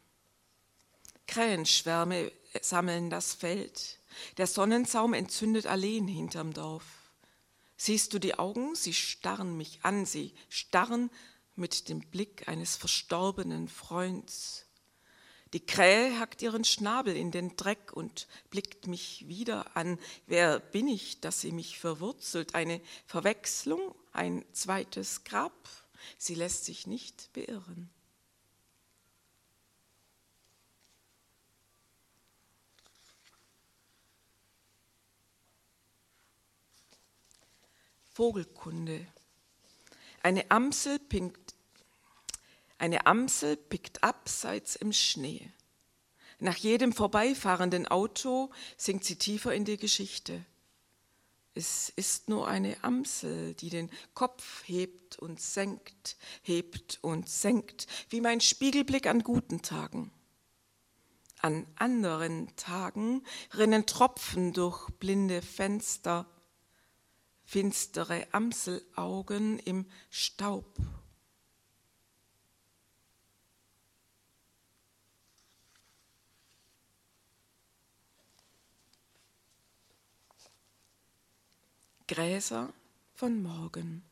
[1.26, 2.30] Krähenschwärme
[2.61, 3.99] sammeln das Feld.
[4.36, 6.84] Der Sonnensaum entzündet allein hinterm Dorf.
[7.76, 8.76] Siehst du die Augen?
[8.76, 10.07] Sie starren mich an.
[10.07, 11.11] Sie starren
[11.57, 14.64] mit dem Blick eines verstorbenen Freunds.
[15.53, 19.99] Die Krähe hackt ihren Schnabel in den Dreck und blickt mich wieder an.
[20.28, 22.55] Wer bin ich, dass sie mich verwurzelt?
[22.55, 25.68] Eine Verwechslung, ein zweites Grab?
[26.16, 27.90] Sie lässt sich nicht beirren.
[38.14, 39.04] Vogelkunde.
[40.22, 41.56] Eine Amsel pinkt,
[42.78, 45.50] eine Amsel pickt abseits im Schnee.
[46.38, 50.44] Nach jedem vorbeifahrenden Auto sinkt sie tiefer in die Geschichte.
[51.54, 58.20] Es ist nur eine Amsel, die den Kopf hebt und senkt, hebt und senkt, wie
[58.20, 60.12] mein Spiegelblick an guten Tagen.
[61.40, 66.26] An anderen Tagen rinnen Tropfen durch blinde Fenster,
[67.45, 70.66] finstere Amselaugen im Staub.
[82.07, 82.72] Gräser
[83.14, 84.05] von morgen.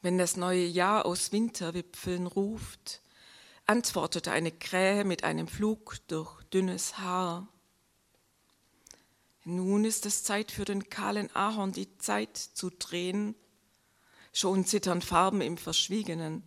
[0.00, 3.02] Wenn das neue Jahr aus Winterwipfeln ruft,
[3.66, 7.48] antwortete eine Krähe mit einem Flug durch dünnes Haar.
[9.48, 13.36] Nun ist es Zeit für den kahlen Ahorn, die Zeit zu drehen.
[14.32, 16.42] Schon zittern Farben im Verschwiegenen.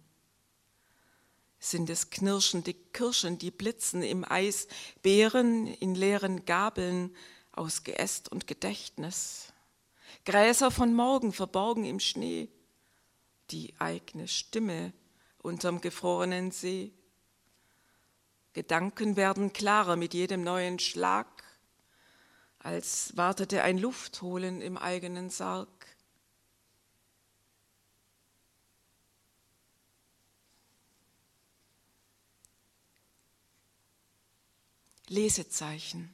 [1.60, 4.68] Sind es knirschende Kirschen, die blitzen im Eis,
[5.02, 7.16] Beeren in leeren Gabeln
[7.54, 9.54] aus Geäst und Gedächtnis.
[10.26, 12.50] Gräser von morgen verborgen im Schnee,
[13.52, 14.92] die eigene Stimme
[15.42, 16.92] unterm gefrorenen See.
[18.52, 21.39] Gedanken werden klarer mit jedem neuen Schlag
[22.60, 25.68] als wartete ein Luftholen im eigenen Sarg.
[35.08, 36.14] Lesezeichen.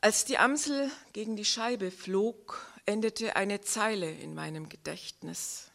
[0.00, 5.70] Als die Amsel gegen die Scheibe flog, endete eine Zeile in meinem Gedächtnis.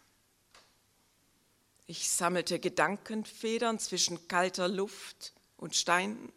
[1.85, 6.31] Ich sammelte Gedankenfedern zwischen kalter Luft und Steinen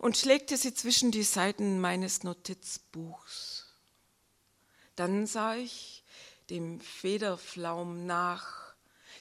[0.00, 3.66] und legte sie zwischen die Seiten meines Notizbuchs.
[4.96, 6.04] Dann sah ich
[6.48, 8.74] dem Federflaum nach,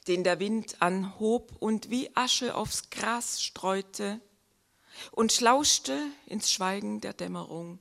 [0.08, 4.22] den der Wind anhob und wie Asche aufs Gras streute,
[5.12, 7.80] und lauschte ins Schweigen der Dämmerung,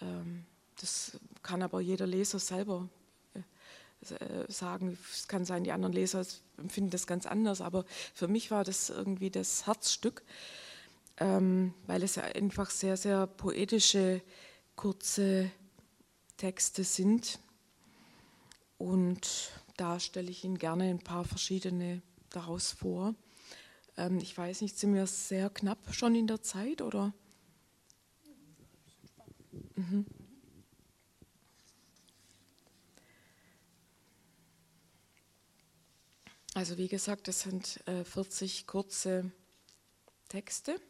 [0.00, 0.46] Ähm,
[0.80, 2.88] das kann aber jeder Leser selber
[3.34, 4.98] äh, sagen.
[5.12, 6.24] Es kann sein, die anderen Leser
[6.58, 7.84] empfinden das ganz anders, aber
[8.14, 10.22] für mich war das irgendwie das Herzstück,
[11.18, 14.22] ähm, weil es ja einfach sehr, sehr poetische,
[14.76, 15.50] kurze
[16.36, 17.38] Texte sind.
[18.78, 23.14] Und da stelle ich Ihnen gerne ein paar verschiedene daraus vor.
[23.96, 27.12] Ähm, ich weiß nicht, sind wir sehr knapp schon in der Zeit oder?
[29.76, 30.06] Mhm.
[36.54, 39.30] Also wie gesagt, das sind äh, 40 kurze
[40.28, 40.80] Texte.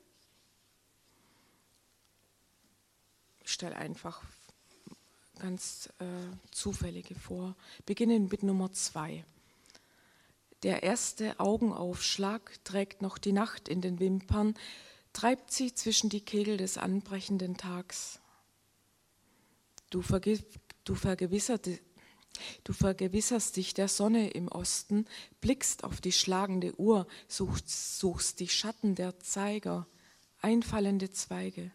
[3.43, 4.23] Ich stelle einfach
[5.39, 6.05] ganz äh,
[6.53, 7.57] zufällige vor.
[7.85, 9.25] Beginnen mit Nummer zwei.
[10.63, 14.55] Der erste Augenaufschlag trägt noch die Nacht in den Wimpern,
[15.13, 18.21] treibt sie zwischen die Kegel des anbrechenden Tags.
[19.91, 20.39] Du, verge
[20.85, 20.95] du
[22.65, 25.07] Du vergewisserst dich der Sonne im Osten,
[25.41, 29.87] blickst auf die schlagende Uhr, suchst, suchst die Schatten der Zeiger,
[30.41, 31.71] einfallende Zweige.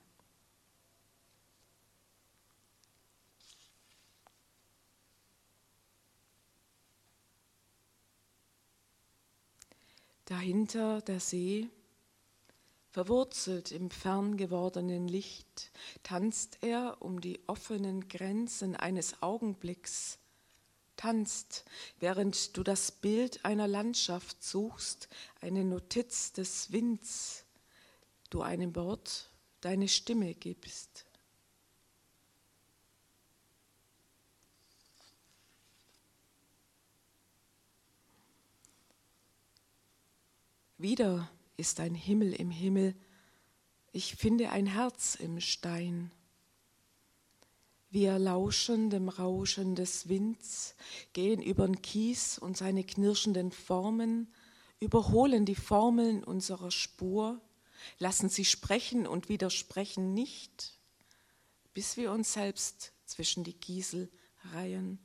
[10.31, 11.67] Dahinter der See,
[12.89, 15.73] verwurzelt im fern gewordenen Licht,
[16.03, 20.19] tanzt er um die offenen Grenzen eines Augenblicks,
[20.95, 21.65] tanzt,
[21.99, 25.09] während du das Bild einer Landschaft suchst,
[25.41, 27.43] eine Notiz des Winds,
[28.29, 29.29] du einem Wort
[29.59, 31.03] deine Stimme gibst.
[40.81, 42.95] Wieder ist ein Himmel im Himmel,
[43.91, 46.11] ich finde ein Herz im Stein.
[47.91, 50.75] Wir lauschen dem Rauschen des Winds,
[51.13, 54.33] gehen übern Kies und seine knirschenden Formen,
[54.79, 57.39] überholen die Formeln unserer Spur,
[57.99, 60.79] lassen sie sprechen und widersprechen nicht,
[61.75, 64.09] bis wir uns selbst zwischen die Kiesel
[64.45, 64.97] reihen.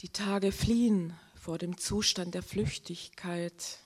[0.00, 3.80] Die Tage fliehen vor dem Zustand der Flüchtigkeit.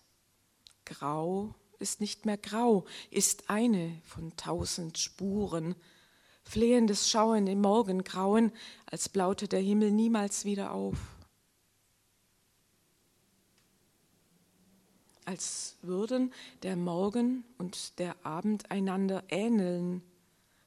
[0.84, 5.74] Grau ist nicht mehr grau, ist eine von tausend Spuren.
[6.44, 8.52] Flehendes Schauen im Morgengrauen,
[8.86, 10.98] als blaute der Himmel niemals wieder auf.
[15.24, 20.00] Als würden der Morgen und der Abend einander ähneln.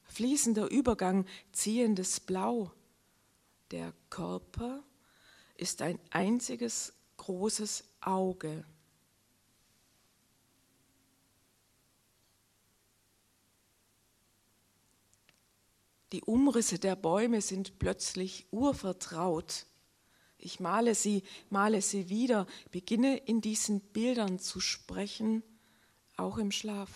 [0.03, 2.73] Fließender Übergang, ziehendes Blau.
[3.71, 4.83] Der Körper
[5.57, 8.63] ist ein einziges großes Auge.
[16.13, 19.65] Die Umrisse der Bäume sind plötzlich urvertraut.
[20.37, 25.43] Ich male sie, male sie wieder, beginne in diesen Bildern zu sprechen,
[26.15, 26.89] auch im Schlaf.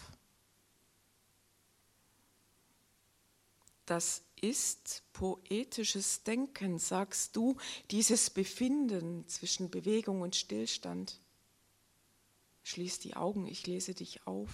[3.86, 7.58] Das ist poetisches Denken, sagst du,
[7.92, 11.20] dieses Befinden zwischen Bewegung und Stillstand.
[12.64, 14.50] Schließ die Augen, ich lese dich auf.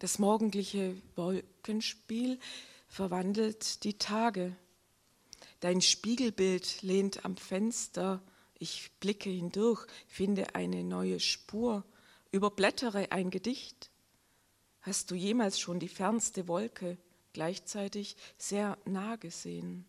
[0.00, 2.38] Das morgendliche Wolkenspiel
[2.88, 4.54] verwandelt die Tage.
[5.60, 8.22] Dein Spiegelbild lehnt am Fenster.
[8.58, 11.84] Ich blicke hindurch, finde eine neue Spur,
[12.34, 13.90] überblättere ein Gedicht.
[14.80, 16.98] Hast du jemals schon die fernste Wolke
[17.32, 19.86] gleichzeitig sehr nah gesehen?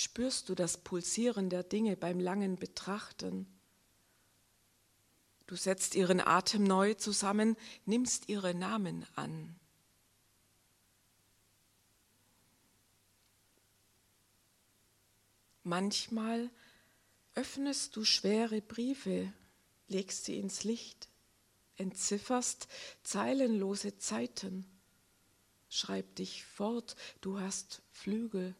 [0.00, 3.46] spürst du das Pulsieren der Dinge beim langen Betrachten.
[5.46, 7.54] Du setzt ihren Atem neu zusammen,
[7.84, 9.59] nimmst ihre Namen an.
[15.62, 16.50] Manchmal
[17.34, 19.32] öffnest du schwere Briefe,
[19.88, 21.08] legst sie ins Licht,
[21.76, 22.68] entzifferst
[23.02, 24.66] zeilenlose Zeiten.
[25.68, 28.54] Schreib dich fort, du hast Flügel.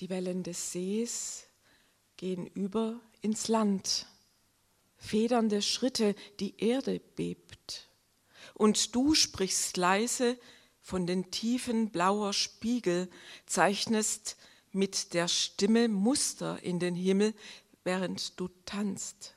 [0.00, 1.46] Die Wellen des Sees
[2.16, 4.06] gehen über ins Land.
[4.96, 7.88] Federnde Schritte, die Erde bebt.
[8.54, 10.38] Und du sprichst leise
[10.80, 13.10] von den Tiefen blauer Spiegel,
[13.46, 14.36] zeichnest
[14.70, 17.34] mit der Stimme Muster in den Himmel,
[17.84, 19.36] während du tanzt.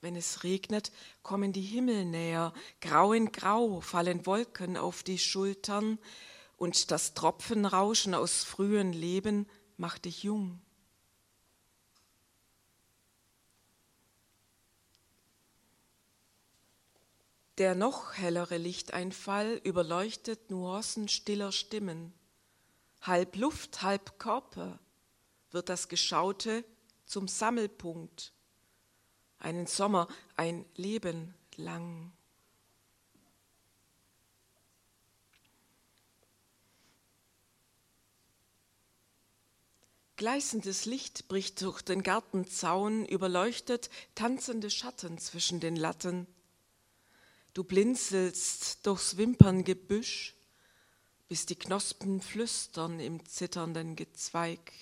[0.00, 0.90] Wenn es regnet,
[1.22, 5.98] kommen die Himmel näher, grau in grau fallen Wolken auf die Schultern,
[6.56, 10.60] und das Tropfenrauschen aus frühen Leben macht dich jung.
[17.62, 22.12] Der noch hellere Lichteinfall überleuchtet Nuancen stiller Stimmen.
[23.00, 24.80] Halb Luft, halb Körper
[25.52, 26.64] wird das Geschaute
[27.06, 28.32] zum Sammelpunkt
[29.38, 32.10] einen Sommer, ein Leben lang.
[40.16, 46.26] Gleißendes Licht bricht durch den Gartenzaun, überleuchtet tanzende Schatten zwischen den Latten.
[47.54, 50.34] Du blinzelst durchs Wimperngebüsch,
[51.28, 54.72] bis die Knospen flüstern im zitternden Gezweig.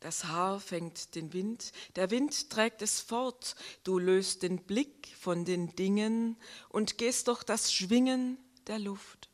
[0.00, 5.44] Das Haar fängt den Wind, der Wind trägt es fort, du löst den Blick von
[5.44, 6.36] den Dingen
[6.68, 9.27] und gehst durch das Schwingen der Luft.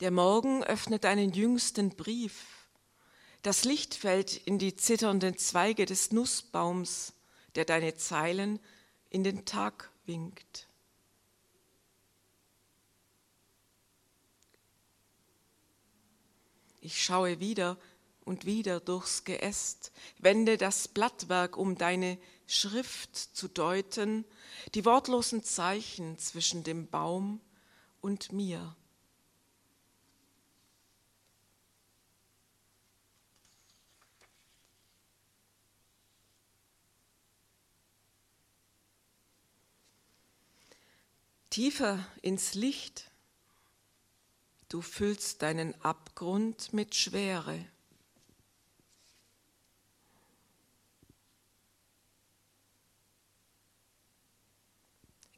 [0.00, 2.68] Der Morgen öffnet einen jüngsten Brief.
[3.42, 7.14] Das Licht fällt in die zitternden Zweige des Nussbaums,
[7.56, 8.60] der deine Zeilen
[9.10, 10.68] in den Tag winkt.
[16.80, 17.76] Ich schaue wieder
[18.24, 24.24] und wieder durchs Geäst, wende das Blattwerk, um deine Schrift zu deuten,
[24.74, 27.40] die wortlosen Zeichen zwischen dem Baum
[28.00, 28.76] und mir.
[41.58, 43.10] Tiefer ins Licht
[44.68, 47.66] Du füllst deinen Abgrund mit Schwere.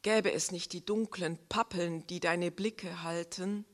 [0.03, 3.65] Gäbe es nicht die dunklen Pappeln, die deine Blicke halten,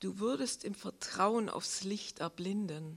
[0.00, 2.96] du würdest im Vertrauen aufs Licht erblinden.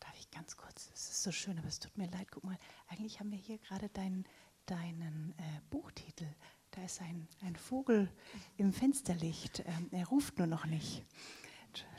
[0.00, 0.90] Darf ich ganz kurz?
[0.92, 2.28] Es ist so schön, aber es tut mir leid.
[2.30, 2.58] Guck mal,
[2.88, 4.24] eigentlich haben wir hier gerade deinen
[4.66, 6.26] deinen äh, Buchtitel.
[6.70, 8.08] Da ist ein, ein Vogel
[8.56, 9.60] im Fensterlicht.
[9.60, 11.04] Ähm, er ruft nur noch nicht.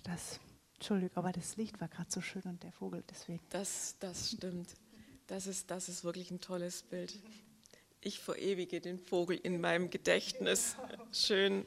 [0.03, 0.39] Das,
[0.75, 3.41] Entschuldigung, aber das Licht war gerade so schön und der Vogel deswegen.
[3.49, 4.75] Das, das stimmt.
[5.27, 7.19] Das ist, das ist wirklich ein tolles Bild.
[8.01, 10.75] Ich verewige den Vogel in meinem Gedächtnis.
[11.11, 11.65] Schön.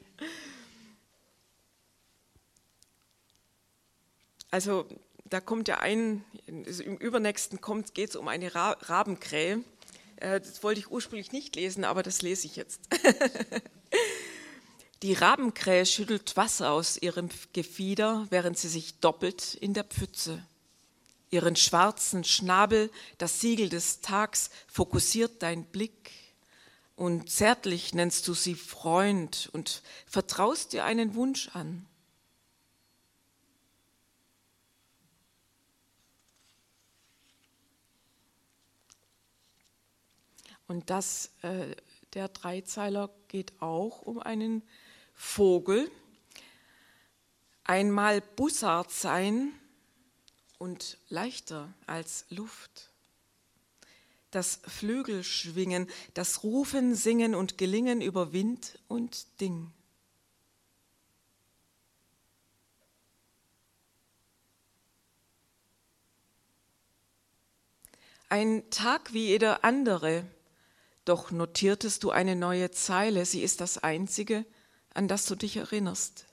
[4.51, 4.87] Also
[5.29, 9.63] da kommt ja ein, im übernächsten kommt, geht es um eine Ra Rabenkrähe.
[10.17, 12.81] Äh, das wollte ich ursprünglich nicht lesen, aber das lese ich jetzt.
[15.01, 20.45] Die Rabenkrähe schüttelt Wasser aus ihrem Gefieder, während sie sich doppelt in der Pfütze.
[21.31, 26.11] Ihren schwarzen Schnabel, das Siegel des Tags, fokussiert dein Blick.
[26.97, 31.85] Und zärtlich nennst du sie Freund und vertraust dir einen Wunsch an.
[40.69, 41.75] Und das, äh,
[42.13, 44.61] der Dreizeiler geht auch um einen
[45.15, 45.89] Vogel.
[47.63, 49.51] Einmal Bussard sein
[50.59, 52.91] und leichter als Luft.
[54.29, 59.71] Das Flügelschwingen, das Rufen, Singen und Gelingen über Wind und Ding.
[68.29, 70.27] Ein Tag wie jeder andere,
[71.09, 74.45] doch notiertest du eine neue Zeile, sie ist das einzige,
[74.93, 76.25] an das du dich erinnerst.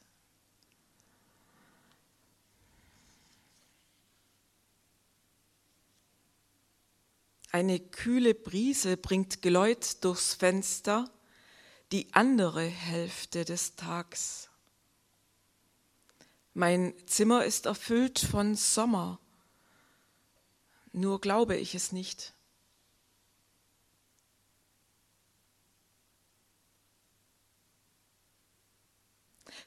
[7.50, 11.10] Eine kühle Brise bringt Geläut durchs Fenster,
[11.90, 14.50] die andere Hälfte des Tags.
[16.52, 19.18] Mein Zimmer ist erfüllt von Sommer,
[20.92, 22.35] nur glaube ich es nicht.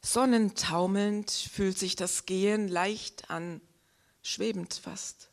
[0.01, 3.61] Sonnentaumelnd fühlt sich das Gehen leicht an,
[4.21, 5.29] schwebend fast,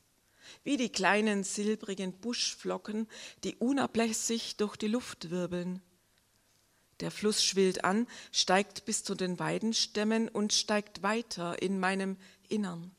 [0.64, 3.08] wie die kleinen silbrigen Buschflocken,
[3.44, 5.82] die unablässig durch die Luft wirbeln.
[7.00, 12.16] Der Fluss schwillt an, steigt bis zu den Weidenstämmen und steigt weiter in meinem
[12.48, 12.90] Innern.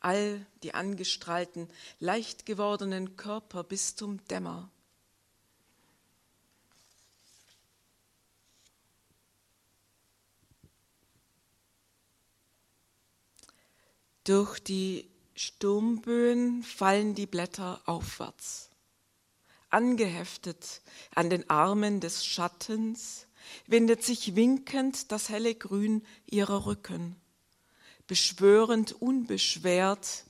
[0.00, 1.68] All die angestrahlten,
[1.98, 4.70] leicht gewordenen Körper bis zum Dämmer.
[14.28, 18.68] Durch die Sturmböen fallen die Blätter aufwärts.
[19.70, 20.82] Angeheftet
[21.14, 23.26] an den Armen des Schattens
[23.66, 27.16] windet sich winkend das helle Grün ihrer Rücken.
[28.06, 30.26] Beschwörend unbeschwert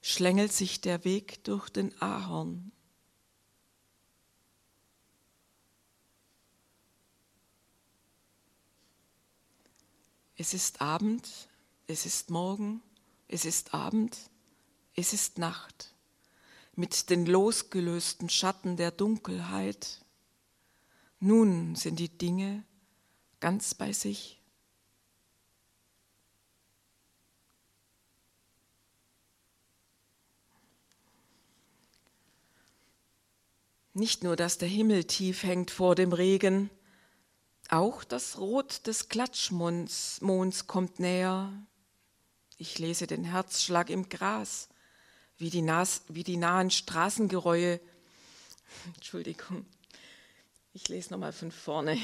[0.00, 2.72] schlängelt sich der Weg durch den Ahorn.
[10.36, 11.28] Es ist Abend,
[11.86, 12.82] es ist Morgen,
[13.32, 14.14] es ist Abend,
[14.94, 15.94] es ist Nacht,
[16.74, 20.04] mit den losgelösten Schatten der Dunkelheit.
[21.18, 22.62] Nun sind die Dinge
[23.40, 24.38] ganz bei sich.
[33.94, 36.68] Nicht nur, dass der Himmel tief hängt vor dem Regen,
[37.70, 40.20] auch das Rot des Klatschmonds
[40.66, 41.50] kommt näher,
[42.62, 44.68] ich lese den Herzschlag im Gras,
[45.36, 47.80] wie die, Nas, wie die nahen Straßengeräue.
[48.94, 49.66] Entschuldigung,
[50.72, 51.98] ich lese nochmal von vorne.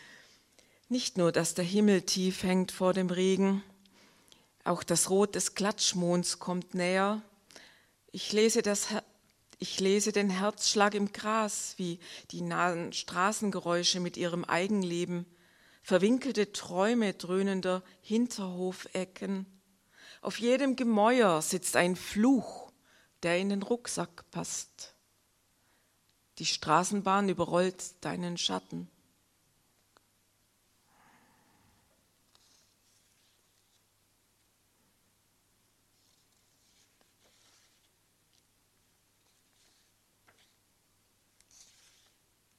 [0.90, 3.62] Nicht nur, dass der Himmel tief hängt vor dem Regen,
[4.62, 7.22] auch das Rot des Klatschmonds kommt näher.
[8.12, 8.88] Ich lese, das,
[9.58, 11.98] ich lese den Herzschlag im Gras, wie
[12.30, 15.24] die nahen Straßengeräusche mit ihrem Eigenleben,
[15.82, 19.46] verwinkelte Träume dröhnender Hinterhofecken
[20.20, 22.72] auf jedem Gemäuer sitzt ein Fluch,
[23.22, 24.94] der in den Rucksack passt.
[26.38, 28.88] Die Straßenbahn überrollt deinen Schatten.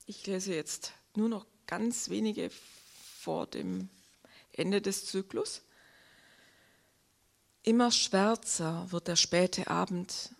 [0.05, 2.49] Ich lese jetzt nur noch ganz wenige
[3.20, 3.89] vor dem
[4.52, 5.61] Ende des Zyklus.
[7.64, 10.31] Immer schwärzer wird der späte Abend.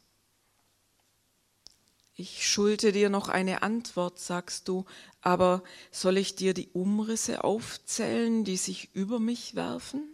[2.16, 4.86] Ich schulde dir noch eine Antwort, sagst du,
[5.22, 10.10] aber soll ich dir die Umrisse aufzählen, die sich über mich werfen?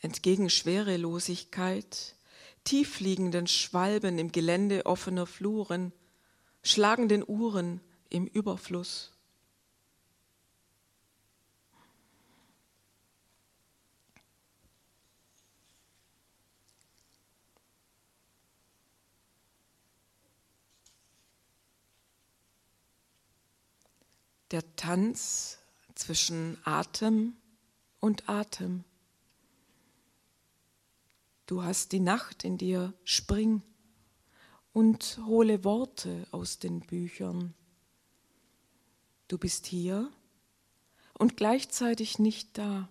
[0.00, 2.16] Entgegen Schwerelosigkeit,
[2.64, 5.92] tiefliegenden Schwalben im Gelände offener Fluren,
[6.62, 9.11] schlagenden Uhren im Überfluss.
[24.52, 25.58] Der Tanz
[25.94, 27.36] zwischen Atem
[28.00, 28.84] und Atem.
[31.46, 33.62] Du hast die Nacht in dir, spring
[34.72, 37.54] und hole Worte aus den Büchern.
[39.28, 40.10] Du bist hier
[41.14, 42.88] und gleichzeitig nicht da.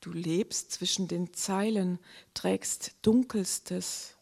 [0.00, 1.98] Du lebst zwischen den Zeilen,
[2.34, 4.16] trägst Dunkelstes.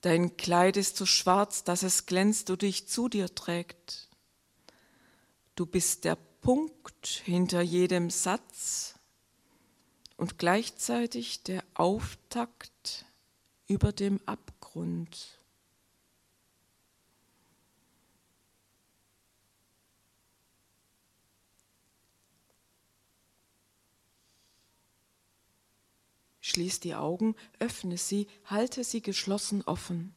[0.00, 4.08] Dein Kleid ist so schwarz, dass es glänzt und dich zu dir trägt.
[5.54, 8.98] Du bist der Punkt hinter jedem Satz
[10.16, 13.06] und gleichzeitig der Auftakt
[13.68, 15.38] über dem Abgrund.
[26.40, 30.14] Schließ die Augen, öffne sie, halte sie geschlossen offen.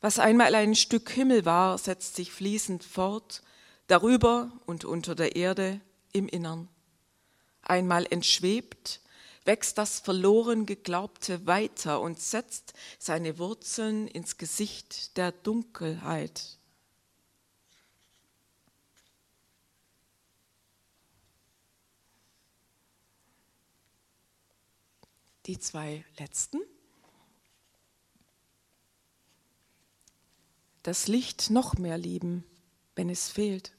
[0.00, 3.42] Was einmal ein Stück Himmel war, setzt sich fließend fort,
[3.88, 5.80] darüber und unter der Erde
[6.12, 6.68] im Innern.
[7.62, 9.00] Einmal entschwebt,
[9.44, 16.58] wächst das verloren Geglaubte weiter und setzt seine Wurzeln ins Gesicht der Dunkelheit.
[25.48, 26.60] die zwei letzten.
[30.82, 32.44] Das Licht noch mehr lieben,
[32.94, 33.77] wenn es fehlt.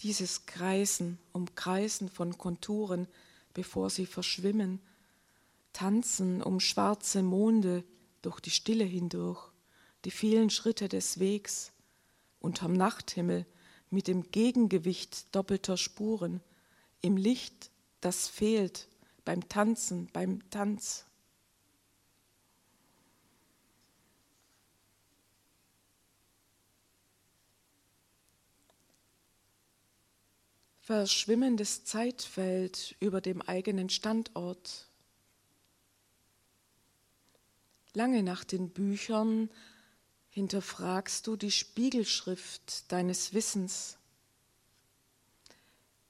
[0.00, 3.08] Dieses Kreisen, Umkreisen von Konturen,
[3.54, 4.80] bevor sie verschwimmen,
[5.72, 7.84] tanzen um schwarze Monde
[8.22, 9.50] durch die Stille hindurch,
[10.04, 11.72] die vielen Schritte des Wegs,
[12.40, 13.46] unterm Nachthimmel
[13.90, 16.40] mit dem Gegengewicht doppelter Spuren,
[17.00, 17.70] im Licht,
[18.00, 18.88] das fehlt,
[19.24, 21.06] beim Tanzen, beim Tanz.
[30.86, 34.86] Verschwimmendes Zeitfeld über dem eigenen Standort.
[37.92, 39.50] Lange nach den Büchern
[40.28, 43.98] hinterfragst du die Spiegelschrift deines Wissens.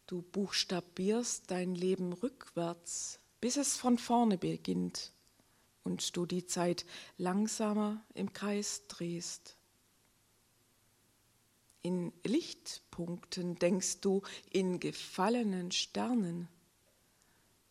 [0.06, 5.10] Du buchstabierst dein Leben rückwärts, bis es von vorne beginnt
[5.84, 6.84] und du die Zeit
[7.16, 9.55] langsamer im Kreis drehst.
[11.86, 16.48] In Lichtpunkten denkst du in gefallenen Sternen.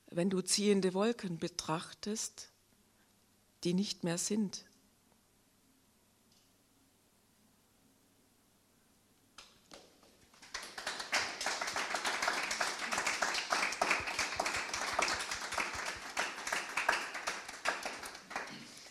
[0.09, 2.49] Wenn du ziehende Wolken betrachtest,
[3.65, 4.63] die nicht mehr sind.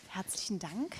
[0.09, 0.95] Herzlichen Dank,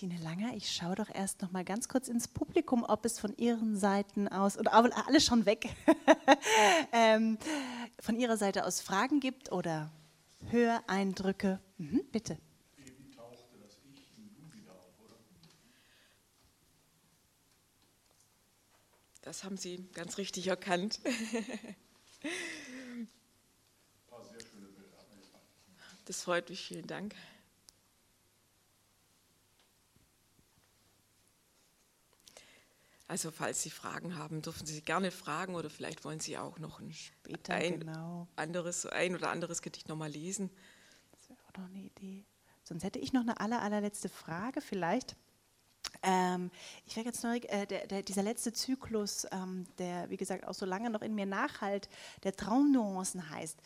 [0.00, 0.54] Christine Langer.
[0.54, 4.28] Ich schaue doch erst noch mal ganz kurz ins Publikum, ob es von Ihren Seiten
[4.28, 5.68] aus, oder alle schon weg,
[6.92, 7.36] ähm,
[8.00, 9.92] von Ihrer Seite aus Fragen gibt oder
[10.48, 11.60] Höreindrücke.
[11.76, 12.38] Mhm, bitte.
[19.20, 21.00] Das haben Sie ganz richtig erkannt.
[26.06, 27.14] Das freut mich, vielen Dank.
[33.10, 36.78] Also falls Sie Fragen haben, dürfen Sie gerne fragen oder vielleicht wollen Sie auch noch
[36.78, 38.28] ein, Später, ein genau.
[38.36, 40.48] anderes, ein oder anderes Gedicht nochmal lesen.
[41.10, 42.24] Das wäre auch noch eine Idee.
[42.62, 45.16] Sonst hätte ich noch eine aller, allerletzte Frage vielleicht.
[46.04, 46.52] Ähm,
[46.86, 50.54] ich wäre jetzt neugierig, äh, der, der, dieser letzte Zyklus, ähm, der wie gesagt auch
[50.54, 51.88] so lange noch in mir nachhalt,
[52.22, 53.58] der Traumnuancen heißt.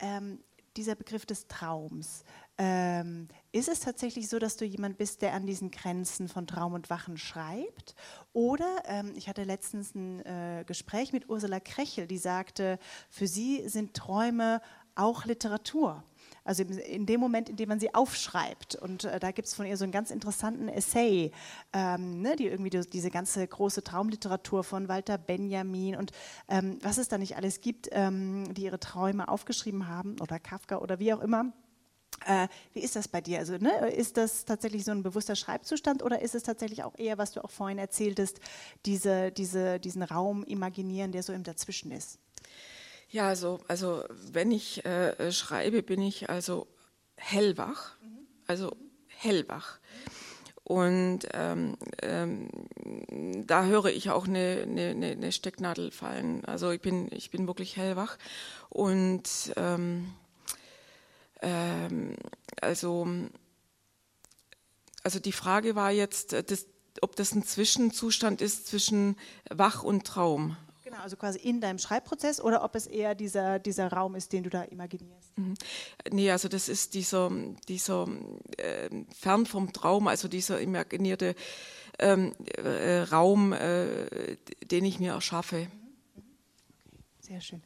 [0.00, 0.44] Ähm,
[0.76, 2.22] dieser Begriff des Traums.
[2.62, 6.74] Ähm, ist es tatsächlich so, dass du jemand bist, der an diesen Grenzen von Traum
[6.74, 7.94] und Wachen schreibt?
[8.34, 12.78] Oder ähm, ich hatte letztens ein äh, Gespräch mit Ursula Krechel, die sagte,
[13.08, 14.60] für sie sind Träume
[14.94, 16.04] auch Literatur.
[16.44, 18.74] Also in dem Moment, in dem man sie aufschreibt.
[18.74, 21.32] Und äh, da gibt es von ihr so einen ganz interessanten Essay,
[21.72, 26.12] ähm, ne, die irgendwie diese ganze große Traumliteratur von Walter Benjamin und
[26.48, 30.76] ähm, was es da nicht alles gibt, ähm, die ihre Träume aufgeschrieben haben oder Kafka
[30.76, 31.54] oder wie auch immer.
[32.26, 33.38] Äh, wie ist das bei dir?
[33.38, 37.18] Also, ne, ist das tatsächlich so ein bewusster Schreibzustand oder ist es tatsächlich auch eher,
[37.18, 38.40] was du auch vorhin erzähltest,
[38.86, 42.18] diese, diese, diesen Raum imaginieren, der so im Dazwischen ist?
[43.08, 46.68] Ja, also, also wenn ich äh, schreibe, bin ich also
[47.16, 47.96] hellwach,
[48.46, 48.76] also
[49.08, 49.80] hellwach.
[50.62, 52.48] Und ähm, ähm,
[53.44, 56.44] da höre ich auch eine, eine, eine, Stecknadel fallen.
[56.44, 58.16] Also ich bin, ich bin wirklich hellwach.
[58.68, 60.12] Und ähm,
[61.42, 62.16] ähm
[62.60, 63.06] also,
[65.02, 66.66] also die Frage war jetzt, das,
[67.00, 69.16] ob das ein Zwischenzustand ist zwischen
[69.50, 70.56] Wach und Traum.
[70.84, 74.42] Genau, also quasi in deinem Schreibprozess oder ob es eher dieser, dieser Raum ist, den
[74.42, 75.38] du da imaginierst?
[75.38, 75.54] Mhm.
[76.10, 77.30] Nee, also das ist dieser,
[77.68, 78.08] dieser
[78.56, 81.36] äh, fern vom Traum, also dieser imaginierte
[81.98, 85.68] ähm, äh, Raum, äh, den ich mir erschaffe.
[87.20, 87.62] Sehr schön.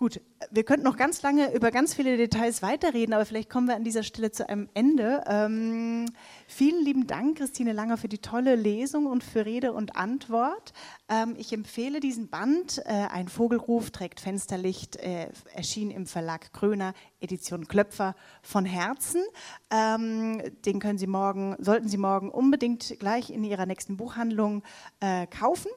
[0.00, 0.18] Gut,
[0.50, 3.84] wir könnten noch ganz lange über ganz viele Details weiterreden, aber vielleicht kommen wir an
[3.84, 5.22] dieser Stelle zu einem Ende.
[5.26, 6.06] Ähm,
[6.46, 10.72] vielen lieben Dank, Christine Langer, für die tolle Lesung und für Rede und Antwort.
[11.10, 16.94] Ähm, ich empfehle diesen Band, äh, Ein Vogelruf trägt Fensterlicht, äh, erschien im Verlag Kröner,
[17.20, 19.22] Edition Klöpfer von Herzen.
[19.70, 24.62] Ähm, den können Sie morgen, sollten Sie morgen unbedingt gleich in Ihrer nächsten Buchhandlung
[25.00, 25.70] äh, kaufen.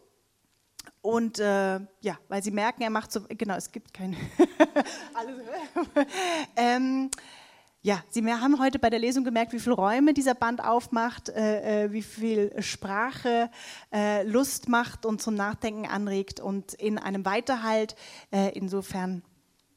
[1.04, 4.16] Und äh, ja, weil sie merken, er macht so, genau, es gibt kein,
[6.56, 7.12] ähm,
[7.82, 11.84] ja, Sie haben heute bei der Lesung gemerkt, wie viele Räume dieser Band aufmacht, äh,
[11.84, 13.52] äh, wie viel Sprache
[13.92, 17.98] äh, Lust macht und zum Nachdenken anregt und in einem Weiterhalt.
[18.32, 19.22] Äh, insofern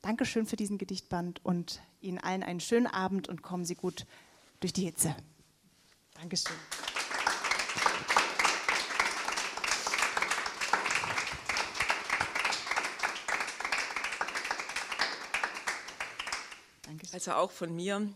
[0.02, 4.06] Dankeschön für diesen Gedichtband und Ihnen allen einen schönen Abend und kommen Sie gut
[4.60, 5.16] durch die Hitze.
[6.14, 6.54] Dankeschön.
[17.16, 18.12] Also auch von mir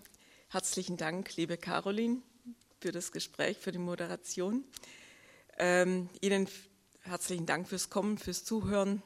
[0.51, 2.21] herzlichen Dank, liebe Caroline,
[2.83, 4.63] für das Gespräch, für die Moderation.
[5.57, 6.47] Ähm, Ihnen
[7.05, 9.03] herzlichen Dank fürs Kommen, fürs Zuhören.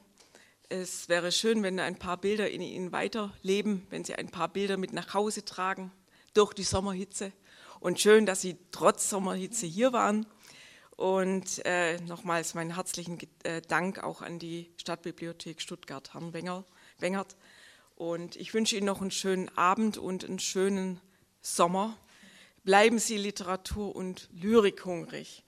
[0.67, 4.75] Es wäre schön, wenn ein paar Bilder in Ihnen weiterleben, wenn Sie ein paar Bilder
[4.75, 5.93] mit nach Hause tragen
[6.33, 7.31] durch die Sommerhitze.
[7.79, 10.25] Und schön, dass Sie trotz Sommerhitze hier waren.
[10.97, 16.65] Und äh, nochmals meinen herzlichen äh, Dank auch an die Stadtbibliothek Stuttgart, Herrn Wenger,
[16.99, 17.37] Wengert,
[17.95, 20.99] und ich wünsche Ihnen noch einen schönen Abend und einen schönen
[21.41, 21.97] Sommer.
[22.63, 25.44] Bleiben Sie Literatur und Lyrik hungrig.